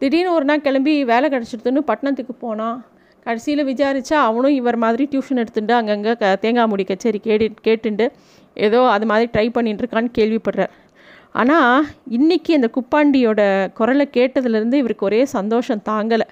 திடீர்னு 0.00 0.34
ஒரு 0.36 0.46
நாள் 0.50 0.64
கிளம்பி 0.66 0.94
வேலை 1.12 1.26
கிடச்சிடுதுன்னு 1.34 1.82
பட்டணத்துக்கு 1.90 2.34
போனான். 2.44 2.78
கடைசியில் 3.26 3.68
விசாரித்தா 3.70 4.18
அவனும் 4.28 4.56
இவர் 4.60 4.78
மாதிரி 4.84 5.04
டியூஷன் 5.12 5.40
எடுத்துட்டு 5.42 5.74
அங்கங்கே 5.78 6.12
க 6.20 6.30
தேங்காய் 6.44 6.70
முடி 6.72 6.84
கச்சேரி 6.90 7.18
கேட்டு 7.26 7.48
கேட்டுண்டு 7.66 8.06
ஏதோ 8.66 8.78
அது 8.94 9.06
மாதிரி 9.10 9.26
ட்ரை 9.34 9.46
பண்ணிட்டு 9.56 9.82
இருக்கான்னு 9.82 10.10
கேள்விப்படுறார். 10.18 10.72
ஆனால் 11.40 11.84
இன்றைக்கி 12.18 12.52
அந்த 12.58 12.68
குப்பாண்டியோட 12.76 13.42
குரலை 13.78 14.06
கேட்டதுலேருந்து 14.16 14.80
இவருக்கு 14.82 15.08
ஒரே 15.10 15.20
சந்தோஷம் 15.36 15.82
தாங்கலை. 15.90 16.26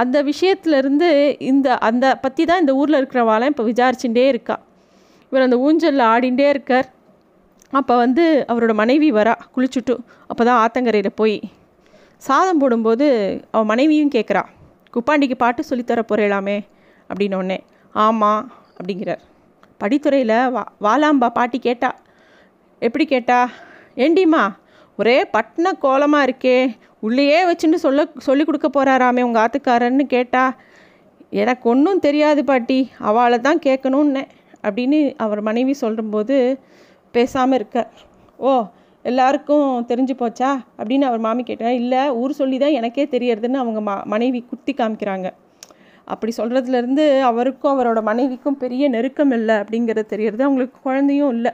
அந்த 0.00 0.16
விஷயத்துலேருந்து 0.28 1.08
இந்த 1.50 1.68
அந்த 1.88 2.06
பற்றி 2.24 2.42
தான் 2.50 2.62
இந்த 2.62 2.72
ஊரில் 2.80 2.98
இருக்கிறவாலாம் 3.00 3.52
இப்போ 3.52 3.64
விசாரிச்சுட்டே 3.70 4.24
இருக்கா. 4.32 4.56
இவர் 5.28 5.46
அந்த 5.46 5.56
ஊஞ்சலில் 5.66 6.04
ஆடிண்டே 6.12 6.46
இருக்கார். 6.54 6.88
அப்போ 7.78 7.94
வந்து 8.04 8.24
அவரோட 8.52 8.72
மனைவி 8.80 9.08
வரா 9.18 9.34
குளிச்சுட்டு. 9.54 9.94
அப்போ 10.30 10.42
தான் 10.48 10.60
ஆத்தங்கரையில் 10.64 11.18
போய் 11.20 11.36
சாதம் 12.22 12.60
போடும்போது 12.62 13.06
அவன் 13.52 13.70
மனைவியும் 13.72 14.14
கேட்குறா 14.16 14.42
குப்பாண்டிக்கு 14.94 15.36
பாட்டு 15.42 15.62
சொல்லித்தர 15.70 16.00
போகிறேலாமே 16.10 16.56
அப்படின்னோடனே 17.10 17.58
ஆமாம் 17.94 18.42
அப்படிங்கிறார். 18.78 19.22
படித்துறையில் 19.82 20.36
வா 20.54 20.62
வாலாம்பா 20.86 21.28
பாட்டி 21.38 21.58
கேட்டா 21.68 21.90
எப்படி 22.82 23.04
கேட்டா? 23.14 23.38
ஏண்டிம்மா 24.04 24.42
ஒரே 24.98 25.16
பட்ன 25.36 25.72
கோலமாக 25.84 26.26
இருக்கே. 26.28 26.58
உள்ளேயே 27.06 27.38
வச்சுன்னு 27.50 27.78
சொல்ல 27.84 28.00
சொல்லி 28.26 28.44
கொடுக்க 28.44 28.68
போகிறாராமே 28.68 29.22
உங்கள் 29.28 29.42
ஆத்துக்காரன்னு 29.42 30.04
கேட்டா 30.14 30.44
எனக்கு 31.42 31.66
ஒன்றும் 31.72 32.02
தெரியாது 32.06 32.40
பாட்டி 32.44 32.78
அவளை 33.08 33.38
தான் 33.40 33.60
கேட்கணுன்னே 33.66 34.24
அப்படின்னு 34.66 34.98
அவர் 35.24 35.40
மனைவி 35.40 35.72
சொல்லும்போது 35.72 36.36
பேசாமல் 37.14 37.58
இருக்கார். 37.58 37.90
ஓ 38.38 38.52
எல்லாருக்கும் 39.04 39.68
தெரிஞ்சு 39.90 40.14
போச்சா? 40.18 40.50
அப்படின்னு 40.78 41.04
அவர் 41.08 41.24
மாமி 41.26 41.42
கேட்டார். 41.42 41.78
இல்லை 41.82 42.02
ஊர் 42.20 42.32
சொல்லி 42.40 42.58
தான் 42.58 42.76
எனக்கே 42.80 43.04
தெரியறதுன்னு 43.14 43.62
அவங்க 43.62 43.80
மா 43.80 43.94
மனைவி 44.14 44.40
குத்தி 44.50 44.72
காமிக்கிறாங்க. 44.72 45.28
அப்படி 46.04 46.32
சொல்கிறதுலேருந்து 46.36 47.04
அவருக்கும் 47.30 47.72
அவரோட 47.74 48.02
மனைவிக்கும் 48.02 48.60
பெரிய 48.62 48.88
நெருக்கம் 48.88 49.34
இல்லை 49.38 49.56
அப்படிங்கிறது 49.62 50.06
தெரியறது 50.06 50.42
அவங்களுக்கு 50.44 50.78
குழந்தையும் 50.82 51.32
இல்லை. 51.36 51.52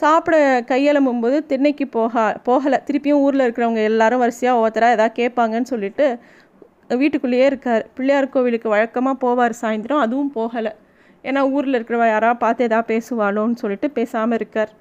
சாப்பிட 0.00 0.36
கையெழும்பும்போது 0.70 1.36
திண்ணைக்கு 1.50 1.84
போக 1.96 2.24
போகலை. 2.48 2.78
திருப்பியும் 2.88 3.22
ஊரில் 3.26 3.44
இருக்கிறவங்க 3.44 3.82
எல்லாரும் 3.90 4.22
வரிசையாக 4.24 4.56
ஒவ்வொருத்தராக 4.58 4.96
எதாவது 4.96 5.16
கேட்பாங்கன்னு 5.20 5.72
சொல்லிட்டு 5.72 6.06
வீட்டுக்குள்ளேயே 7.02 7.46
இருக்கார். 7.50 7.84
பிள்ளையார் 7.96 8.32
கோவிலுக்கு 8.34 8.68
வழக்கமாக 8.74 9.16
போவார் 9.24 9.54
சாயந்தரம் 9.62 10.02
அதுவும் 10.06 10.32
போகலை. 10.38 10.72
ஏன்னா 11.24 11.40
ஊரில் 11.54 11.76
இருக்கிறவ 11.78 12.04
யாராவது 12.14 12.42
பார்த்து 12.44 12.66
எதாவது 12.68 12.88
பேசுவாளோன்னு 12.92 13.60
சொல்லிட்டு 13.62 13.88
பேசாமல் 13.98 14.38
இருக்கார். 14.40 14.72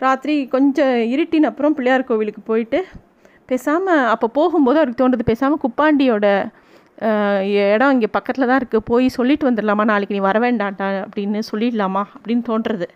ராத்திரி 0.00 0.34
கொஞ்சம் 0.54 0.96
இருட்டின 1.14 1.48
அப்புறம் 1.52 1.76
பிள்ளையார் 1.78 2.08
கோவிலுக்கு 2.08 2.42
போயிட்டு 2.50 2.78
பேசாமல் 3.50 4.08
அப்போ 4.14 4.26
போகும்போது 4.38 4.78
அவருக்கு 4.80 5.00
தோன்றது 5.02 5.24
பேசாமல் 5.32 5.62
குப்பாண்டியோட 5.64 6.26
இடம் 7.74 7.92
இங்கே 7.94 8.08
பக்கத்தில் 8.16 8.48
தான் 8.50 8.60
இருக்குது 8.60 8.86
போய் 8.90 9.06
சொல்லிட்டு 9.16 9.48
வந்துடலாமா? 9.48 9.84
நாளைக்கு 9.90 10.16
நீ 10.16 10.20
வர 10.28 10.38
வேண்டாண்டா 10.44 10.86
அப்படின்னு 11.04 11.40
சொல்லிடலாமா? 11.50 12.02
அப்படின்னு 12.16 12.44
தோன்றுறது 12.50 12.88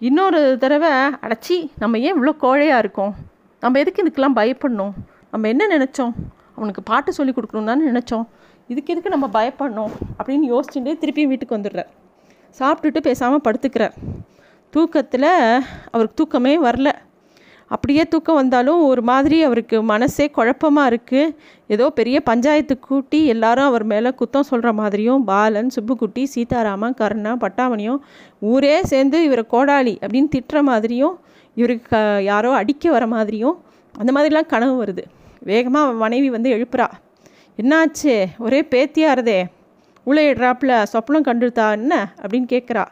இன்னொரு 0.00 0.56
தடவை 0.58 0.90
அடைச்சி 0.90 1.70
நம்ம 1.78 1.98
ஏன் 1.98 2.14
இவ்வளோ 2.14 2.34
கோழையாக 2.40 2.78
இருக்கோம்? 2.78 3.14
நம்ம 3.60 3.78
எதுக்கு 3.78 4.02
இதுக்கெல்லாம் 4.02 4.36
பயப்படணும்? 4.36 4.92
நம்ம 5.30 5.48
என்ன 5.48 5.66
நினச்சோம்? 5.66 6.12
அவனுக்கு 6.56 6.82
பாட்டு 6.82 7.12
சொல்லி 7.12 7.32
கொடுக்கணும் 7.32 7.64
தானே 7.64 7.84
நினச்சோம். 7.84 8.26
இதுக்கு 8.68 8.94
எதுக்கு 8.94 9.18
நம்ம 9.18 9.26
பயப்படணும்? 9.26 9.90
அப்படின்னு 10.18 10.60
யோசிச்சுட்டு 10.60 10.96
திருப்பியும் 11.00 11.26
வீட்டுக்கு 11.26 11.56
வந்துடுறார். 11.56 11.86
சாப்பிட்டுட்டு 12.58 13.00
பேசாமல் 13.00 13.40
படுத்துக்கிறார். 13.44 13.92
தூக்கத்தில் 14.70 15.62
அவருக்கு 15.90 16.14
தூக்கமே 16.14 16.58
வரல. 16.58 16.92
அப்படியே 17.68 18.04
தூக்கம் 18.04 18.34
வந்தாலும் 18.34 18.80
ஒரு 18.82 19.02
மாதிரி 19.02 19.42
அவருக்கு 19.42 19.82
மனசே 19.82 20.30
குழப்பமாக 20.30 20.90
இருக்குது 20.90 21.34
ஏதோ 21.66 21.90
பெரிய 21.90 22.20
பஞ்சாயத்து 22.20 22.78
கூட்டி 22.78 23.26
எல்லாரும் 23.26 23.64
அவர் 23.64 23.84
மேலே 23.84 24.10
குத்தம் 24.10 24.48
சொல்கிற 24.50 24.72
மாதிரியும் 24.72 25.24
பாலன் 25.24 25.70
சுப்புக்குட்டி 25.76 26.22
சீதாராமன் 26.22 26.94
கருணா 26.94 27.36
பட்டாமணியும் 27.36 28.00
ஊரே 28.38 28.82
சேர்ந்து 28.82 29.22
இவரை 29.22 29.44
கோடாளி 29.52 29.94
அப்படின்னு 30.04 30.30
திட்டுற 30.36 30.62
மாதிரியும் 30.62 31.18
இவருக்கு 31.54 32.20
யாரோ 32.22 32.52
அடிக்க 32.52 32.90
வர 32.90 33.06
மாதிரியும் 33.06 33.56
அந்த 33.94 34.12
மாதிரிலாம் 34.12 34.46
கனவு 34.46 34.84
வருது. 34.84 35.02
வேகமாக 35.38 35.92
மனைவி 35.92 36.30
வந்து 36.30 36.50
எழுப்புறா. 36.50 36.86
என்னாச்சு? 37.58 38.26
ஒரே 38.38 38.60
பேத்தியாருதே. 38.70 39.44
உள்ளே 40.04 40.32
இடுறாப்புல 40.32 40.84
சொப்பனம் 40.92 41.26
கண்டுத்தா 41.28 41.70
என்ன? 41.70 42.12
அப்படின்னு 42.22 42.48
கேட்குறா 42.54 42.84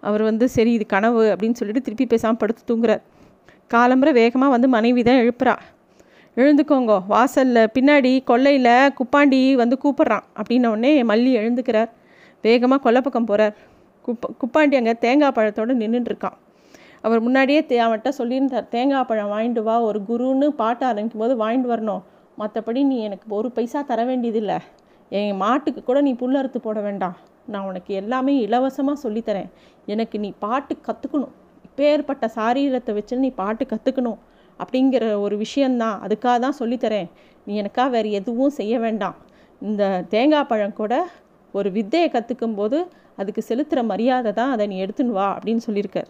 அவர் 0.00 0.22
வந்து 0.22 0.48
சரி 0.48 0.72
இது 0.72 0.86
கனவு 0.86 1.22
அப்படின்னு 1.32 1.52
சொல்லிட்டு 1.52 1.82
திருப்பி 1.82 2.06
பேசாமல் 2.06 2.36
படுத்து 2.36 2.62
தூங்குறார். 2.70 3.02
காலம்புற 3.74 4.10
வேகமாக 4.20 4.54
வந்து 4.54 4.68
மனைவி 4.74 5.02
தான் 5.08 5.20
எழுப்புறா. 5.22 5.54
எழுந்துக்கோங்க 6.36 6.94
வாசலில் 7.12 7.70
பின்னாடி 7.76 8.12
கொல்லையில் 8.30 8.74
குப்பாண்டி 8.98 9.40
வந்து 9.60 9.76
கூப்பிட்றான். 9.84 10.24
அப்படின்னோடனே 10.40 10.90
மல்லி 11.10 11.30
எழுந்துக்கிறார். 11.40 11.90
வேகமாக 12.44 12.80
கொல்லை 12.86 13.00
பக்கம் 13.06 13.28
போகிறார் 13.30 13.54
குப்ப 14.06 14.28
குப்பாண்டி 14.40 14.74
அங்கே 14.80 14.94
தேங்காய் 15.04 15.34
பழத்தோடு 15.36 15.74
நின்றுட்டுருக்கான் 15.82 16.36
அவர் 17.06 17.20
முன்னாடியே 17.26 17.60
தே 17.70 17.76
அவன்கிட்ட 17.84 18.10
சொல்லியிருந்தார் 18.18 18.68
தேங்காய் 18.74 19.06
பழம் 19.08 19.32
வாங்கிட்டு 19.32 19.62
வா 19.68 19.74
ஒரு 19.88 19.98
குருன்னு 20.08 20.46
பாட்டு 20.60 20.84
ஆரம்பிக்கும் 20.88 21.22
போது 21.22 21.34
வாங்கிட்டு 21.42 21.70
வரணும். 21.72 22.02
மற்றபடி 22.40 22.80
நீ 22.90 22.96
எனக்கு 23.08 23.26
ஒரு 23.38 23.48
பைசா 23.56 23.80
தர 23.90 24.00
வேண்டியதில்லை. 24.10 24.58
என் 25.18 25.40
மாட்டுக்கு 25.42 25.80
கூட 25.88 25.98
நீ 26.06 26.12
புல்லறுத்து 26.22 26.60
போட 26.66 26.78
வேண்டாம். 26.86 27.16
நான் 27.52 27.66
உனக்கு 27.70 27.92
எல்லாமே 28.02 28.32
இலவசமாக 28.46 29.02
சொல்லித்தரேன். 29.04 29.50
எனக்கு 29.94 30.16
நீ 30.24 30.30
பாட்டு 30.44 30.74
கற்றுக்கணும் 30.86 31.34
இப்பேற்பட்ட 31.76 32.26
சாரீரத்தை 32.36 32.92
வச்சு 32.96 33.14
நீ 33.22 33.28
பாட்டு 33.40 33.64
கற்றுக்கணும் 33.70 34.20
அப்படிங்கிற 34.60 35.04
ஒரு 35.24 35.34
விஷயந்தான். 35.42 35.96
அதுக்காக 36.04 36.36
தான் 36.44 36.56
சொல்லித்தரேன். 36.60 37.08
நீ 37.46 37.52
எனக்காக 37.62 37.88
வேறு 37.94 38.10
எதுவும் 38.18 38.54
செய்ய 38.58 38.74
வேண்டாம். 38.84 39.16
இந்த 39.62 39.82
தேங்காய் 40.12 40.46
பழம் 40.50 40.78
கூட 40.78 40.94
ஒரு 41.54 41.68
வித்தையை 41.74 42.08
கற்றுக்கும் 42.14 42.56
போது 42.60 42.78
அதுக்கு 43.20 43.42
செலுத்துகிற 43.48 43.82
மரியாதை 43.90 44.32
தான் 44.38 44.52
அதை 44.54 44.64
நீ 44.72 44.78
எடுத்துன்னு 44.84 45.16
வா 45.18 45.26
அப்படின்னு 45.36 45.64
சொல்லியிருக்கார். 45.66 46.08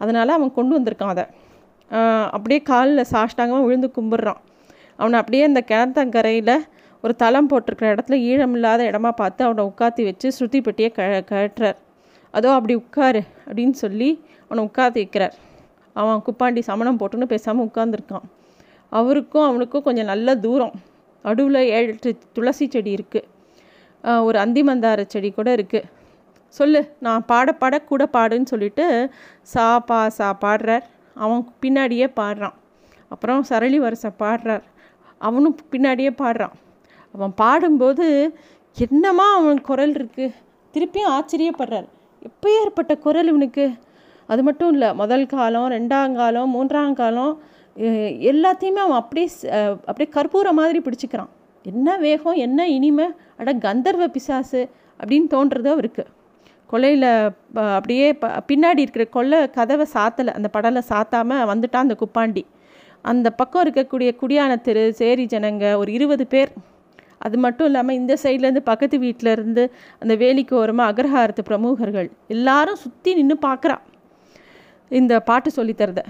அதனால் 0.00 0.36
அவன் 0.36 0.54
கொண்டு 0.58 0.72
வந்திருக்கான் 0.78 1.12
அதை. 1.14 1.26
அப்படியே 2.36 2.60
காலில் 2.70 3.08
சாஷ்டாங்கமாக 3.12 3.66
விழுந்து 3.66 3.90
கும்பிட்றான். 3.98 4.40
அவனை 5.00 5.18
அப்படியே 5.22 5.42
அந்த 5.50 5.62
கிணத்தங்கரையில் 5.72 6.54
ஒரு 7.04 7.14
தளம் 7.24 7.50
போட்டிருக்கிற 7.50 7.88
இடத்துல 7.96 8.16
ஈழம் 8.30 8.56
இல்லாத 8.58 8.80
இடமா 8.92 9.12
பார்த்து 9.22 9.48
அவனை 9.48 9.64
உட்காத்தி 9.72 10.04
வச்சு 10.10 10.30
ஸ்ருதி 10.38 10.60
பெட்டியை 10.68 10.92
க 10.96 11.10
கட்டுறார் 11.30 11.78
அதோ 12.36 12.48
அப்படி 12.56 12.74
உட்காரு 12.82 13.22
அப்படின்னு 13.46 13.76
சொல்லி 13.84 14.10
அவனை 14.46 14.62
உட்கார 14.68 14.90
வைக்கிறார். 14.98 15.34
அவன் 16.00 16.22
குப்பாண்டி 16.26 16.60
சமணம் 16.70 16.98
போட்டுன்னு 17.00 17.32
பேசாமல் 17.32 17.66
உட்காந்துருக்கான் 17.68 18.26
அவருக்கும் 18.98 19.46
அவனுக்கும் 19.48 19.86
கொஞ்சம் 19.86 20.10
நல்ல 20.12 20.36
தூரம். 20.44 20.76
நடுவில் 21.24 21.60
ஏழு 21.78 22.12
துளசி 22.36 22.66
செடி 22.74 22.90
இருக்குது 22.98 24.22
ஒரு 24.28 24.36
அந்திமந்தார 24.42 25.00
செடி 25.14 25.30
கூட 25.38 25.48
இருக்குது 25.58 25.88
சொல்லு 26.58 26.80
நான் 27.04 27.26
பாட 27.30 27.48
பாட 27.62 27.74
கூட 27.90 28.02
பாடுன்னு 28.16 28.50
சொல்லிட்டு 28.52 28.84
சா 29.52 29.64
பா 29.88 29.98
சா 30.18 30.28
பாடுறார். 30.44 30.84
அவன் 31.24 31.42
பின்னாடியே 31.62 32.06
பாடுறான். 32.20 32.56
அப்புறம் 33.12 33.42
சரளி 33.50 33.78
வரிசை 33.84 34.10
பாடுறார். 34.22 34.64
அவனும் 35.28 35.56
பின்னாடியே 35.72 36.12
பாடுறான். 36.22 36.54
அவன் 37.14 37.34
பாடும்போது 37.42 38.06
என்னமா 38.86 39.26
அவன் 39.38 39.60
குரல் 39.68 39.94
இருக்குது 39.98 40.34
திருப்பியும் 40.74 41.12
ஆச்சரியப்படுறார். 41.16 41.88
எப்போ 42.28 42.48
ஏற்பட்ட 42.60 42.92
குரல் 43.04 43.30
இவனுக்கு. 43.32 43.64
அது 44.28 44.42
மட்டும் 44.48 44.70
இல்லை 44.74 44.88
முதல் 45.00 45.26
காலம் 45.34 45.68
ரெண்டாம் 45.76 46.14
காலம் 46.20 46.52
மூன்றாம் 46.56 46.98
காலம் 47.00 47.34
எல்லாத்தையுமே 48.30 48.80
அவன் 48.84 49.00
அப்படியே 49.02 49.26
அப்படியே 49.88 50.08
கற்பூர 50.16 50.52
மாதிரி 50.60 50.78
பிடிச்சிக்கிறான். 50.86 51.32
என்ன 51.64 51.96
வேகம் 52.04 52.38
என்ன 52.46 52.66
இனிமை 52.76 53.06
அட 53.40 53.52
கந்தர்வ 53.66 54.06
பிசாசு 54.14 54.60
அப்படின்னு 55.00 55.28
தோன்றது 55.34 55.68
அவருக்கு. 55.74 56.04
கொலையில் 56.70 57.08
அப்படியே 57.76 58.06
ப 58.22 58.30
பின்னாடி 58.48 58.80
இருக்கிற 58.84 59.04
கொல்லை 59.16 59.38
கதவை 59.56 59.86
சாத்தலை 59.94 60.32
அந்த 60.38 60.48
படலை 60.56 60.82
சாத்தாமல் 60.90 61.46
வந்துட்டான் 61.52 61.86
அந்த 61.86 61.96
குப்பாண்டி. 62.02 62.42
அந்த 63.10 63.28
பக்கம் 63.40 63.64
இருக்கக்கூடிய 63.64 64.10
குடியான 64.22 64.60
தெரு 64.66 64.82
சேரி 65.00 65.24
ஜனங்க 65.34 65.64
ஒரு 65.82 65.90
இருபது 65.98 66.24
பேர். 66.34 66.52
அது 67.26 67.36
மட்டும் 67.44 67.68
இல்லாமல் 67.70 67.98
இந்த 68.00 68.14
சைட்லேருந்து 68.22 68.64
பக்கத்து 68.70 68.96
வீட்டில் 69.04 69.32
இருந்து 69.34 69.64
அந்த 70.02 70.14
வேலிக்கு 70.22 70.54
ஓரமாக 70.60 70.92
அக்ரஹாரத்து 70.92 71.44
பிரமுகர்கள் 71.48 72.08
எல்லாரும் 72.34 72.80
சுற்றி 72.84 73.12
நின்று 73.18 73.36
பார்க்குறா 73.46 73.76
இந்த 74.90 75.14
பாட்டு 75.28 75.50
சொல்லித்தரத 75.58 76.02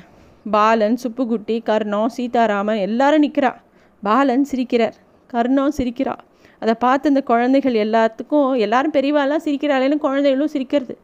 பாலன் 0.46 0.98
சுப்புக்குட்டி 1.02 1.56
கர்ணம் 1.68 2.12
சீதாராமன் 2.16 2.84
எல்லாரும் 2.88 3.24
நிற்கிறா 3.24 3.52
பாலன் 4.02 4.44
சிரிக்கிறார். 4.50 4.96
கர்ணம் 5.30 5.74
சிரிக்கிறா. 5.78 6.14
அதை 6.62 6.74
பார்த்து 6.84 7.10
இந்த 7.12 7.22
குழந்தைகள் 7.30 7.76
எல்லாத்துக்கும் 7.84 8.48
எல்லாரும் 8.64 8.94
பெரியவாலாம் 8.96 9.44
சிரிக்கிறாளேன்னு 9.46 9.98
குழந்தைகளும் 10.06 10.52
சிரிக்கிறது. 10.54 10.94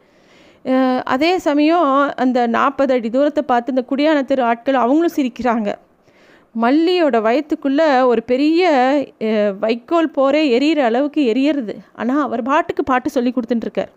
அதே 1.15 1.33
சமயம் 1.47 1.89
அந்த 2.23 2.39
நாற்பது 2.57 2.93
அடி 2.97 3.09
தூரத்தை 3.17 3.43
பார்த்து 3.51 3.75
இந்த 3.75 3.85
குடியான 3.91 4.19
தெரு 4.31 4.43
ஆட்கள் 4.51 4.83
அவங்களும் 4.85 5.17
சிரிக்கிறாங்க. 5.17 5.71
மல்லியோட 6.63 7.17
வயத்துக்குள்ளே 7.27 7.87
ஒரு 8.11 8.23
பெரிய 8.31 8.63
வைக்கோல் 9.63 10.11
போரே 10.17 10.43
எரியிற 10.57 10.81
அளவுக்கு 10.89 11.21
எரியறது. 11.33 11.75
ஆனால் 12.01 12.23
அவர் 12.27 12.43
பாட்டுக்கு 12.51 12.83
பாட்டு 12.91 13.09
சொல்லி 13.17 13.31
கொடுத்துட்டுருக்கார். 13.37 13.91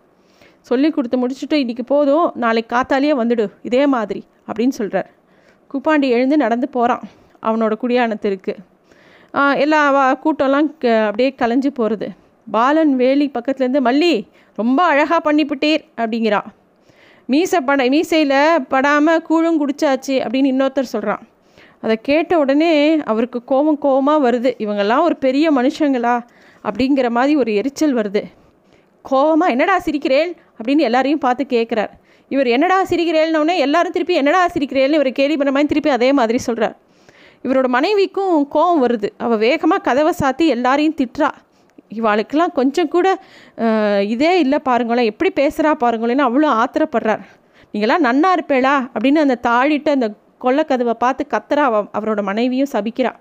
சொல்லி 0.70 0.88
கொடுத்து 0.90 1.18
முடிச்சுட்டு 1.22 1.56
இன்றைக்கி 1.62 1.84
போதும் 1.92 2.26
நாளைக்கு 2.44 2.70
காத்தாலேயே 2.74 3.14
வந்துடு 3.20 3.44
இதே 3.68 3.82
மாதிரி 3.94 4.22
அப்படின்னு 4.48 4.76
சொல்கிறார் 4.80 5.08
குப்பாண்டி 5.72 6.08
எழுந்து 6.16 6.36
நடந்து 6.44 6.68
போகிறான் 6.76 7.04
அவனோட 7.48 7.72
குடியானத்திற்கு. 7.82 8.54
எல்லா 9.64 9.80
கூட்டம்லாம் 10.24 10.68
அப்படியே 11.06 11.30
கலைஞ்சு 11.42 11.70
போகிறது 11.80 12.08
பாலன் 12.46 12.92
வேலி 13.00 13.26
பக்கத்துலேருந்து 13.34 13.80
மல்லி 13.88 14.14
ரொம்ப 14.58 14.80
அழகாக 14.92 15.20
பண்ணிவிட்டீர் 15.26 15.82
அப்படிங்கிறா. 16.00 16.40
மீசை 17.32 17.58
பட 17.68 17.82
மீசையில் 17.94 18.40
படாமல் 18.72 19.24
கூழும் 19.28 19.58
குடிச்சாச்சு 19.62 20.14
அப்படின்னு 20.24 20.52
இன்னொருத்தர் 20.54 20.94
சொல்கிறான் 20.94 21.24
அதை 21.82 21.94
கேட்ட 22.08 22.32
உடனே 22.38 22.72
அவருக்கு 23.12 23.38
கோபம் 23.50 23.78
கோபமாக 23.84 24.24
வருது. 24.26 24.50
இவங்கெல்லாம் 24.64 25.06
ஒரு 25.08 25.16
பெரிய 25.26 25.46
மனுஷங்களா? 25.58 26.14
அப்படிங்கிற 26.68 27.08
மாதிரி 27.16 27.34
ஒரு 27.42 27.50
எரிச்சல் 27.60 27.96
வருது. 27.98 28.22
கோபமாக 29.02 29.52
என்னடா 29.54 29.76
சிரிக்கிறேள்? 29.86 30.30
அப்படின்னு 30.58 30.86
எல்லாரையும் 30.88 31.24
பார்த்து 31.26 31.44
கேட்குறார் 31.54 31.92
இவர் 32.34 32.48
என்னடா 32.54 32.78
சிரிக்கிறேள்னோடனே 32.90 33.54
எல்லாரும் 33.66 33.94
திருப்பி 33.96 34.14
என்னடா 34.20 34.40
சிரிக்கிறேள்னு 34.54 34.98
இவர் 35.00 35.10
கேள்வி 35.18 35.36
பண்ண 35.36 35.50
மாதிரி 35.54 35.70
திருப்பி 35.72 35.90
அதே 35.96 36.10
மாதிரி 36.18 36.38
சொல்கிறார் 36.46 36.76
இவரோட 37.46 37.66
மனைவிக்கும் 37.76 38.34
கோபம் 38.54 38.82
வருது. 38.84 39.08
அவள் 39.24 39.40
வேகமாக 39.44 39.80
கதவை 39.88 40.12
சாத்தி 40.20 40.46
எல்லாரையும் 40.54 40.96
திட்டுறா. 41.00 41.30
இவாளுக்கெல்லாம் 41.98 42.52
கொஞ்சம் 42.58 42.90
கூட 42.94 43.08
இதே 44.14 44.32
இல்லை 44.44 44.58
பாருங்களேன். 44.68 45.10
எப்படி 45.12 45.30
பேசுகிறா 45.40 45.72
பாருங்களேன்னு 45.82 46.26
அவ்வளோ 46.28 46.48
ஆத்திரப்படுறார். 46.62 47.22
நீங்களாம் 47.72 48.06
நன்னா 48.08 48.30
இருப்பேளா? 48.36 48.74
அப்படின்னு 48.94 49.24
அந்த 49.26 49.36
தாழிட்டு 49.48 49.92
அந்த 49.96 50.08
கொல்லக்கதவை 50.44 50.94
பார்த்து 51.04 51.26
கத்துறா 51.34 51.64
அவரோட 51.98 52.22
மனைவியும் 52.22 52.72
சபிக்கிறா. 52.72 53.12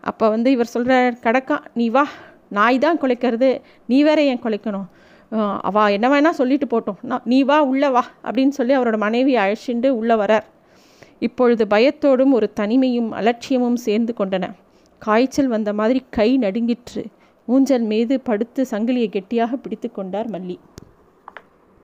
அப்போ 0.00 0.24
வந்து 0.28 0.48
இவர் 0.50 0.72
சொல்கிறார் 0.74 1.14
கடக்கா 1.26 1.56
நீ 1.74 1.88
வா. 1.96 2.04
நாய் 2.56 2.78
தான் 2.84 3.00
குலைக்கிறது. 3.00 3.50
நீ 3.86 3.98
வேற 4.02 4.20
ஏன் 4.22 4.42
குலைக்கணும்? 4.44 4.86
அவா 5.68 5.82
என்ன 5.96 6.06
வேணா 6.08 6.30
சொல்லிட்டு 6.40 6.66
போட்டோம். 6.72 7.00
நான் 7.10 7.26
நீ 7.32 7.38
வா 7.42 7.56
உள்ளே 7.70 7.88
வா. 7.96 8.02
அப்படின்னு 8.24 8.54
சொல்லி 8.58 8.74
அவரோட 8.76 8.96
மனைவி 9.06 9.34
அழைச்சிண்டு 9.36 9.88
உள்ளே 10.00 10.14
வரார். 10.14 10.46
இப்பொழுது 11.26 11.64
பயத்தோடும் 11.74 12.34
ஒரு 12.38 12.48
தனிமையும் 12.60 13.10
அலட்சியமும் 13.20 13.78
சேர்ந்து 13.86 14.14
கொண்டன. 14.18 14.46
காய்ச்சல் 15.02 15.52
வந்த 15.54 15.70
மாதிரி 15.80 16.00
கை 16.10 16.30
நடுங்கிற்று. 16.38 17.02
ஊஞ்சல் 17.48 17.86
மீது 17.92 18.14
படுத்து 18.20 18.62
சங்கிலியை 18.70 19.08
கெட்டியாக 19.08 19.56
பிடித்து 19.56 19.90
கொண்டார் 19.92 20.28
மல்லி. 20.30 20.56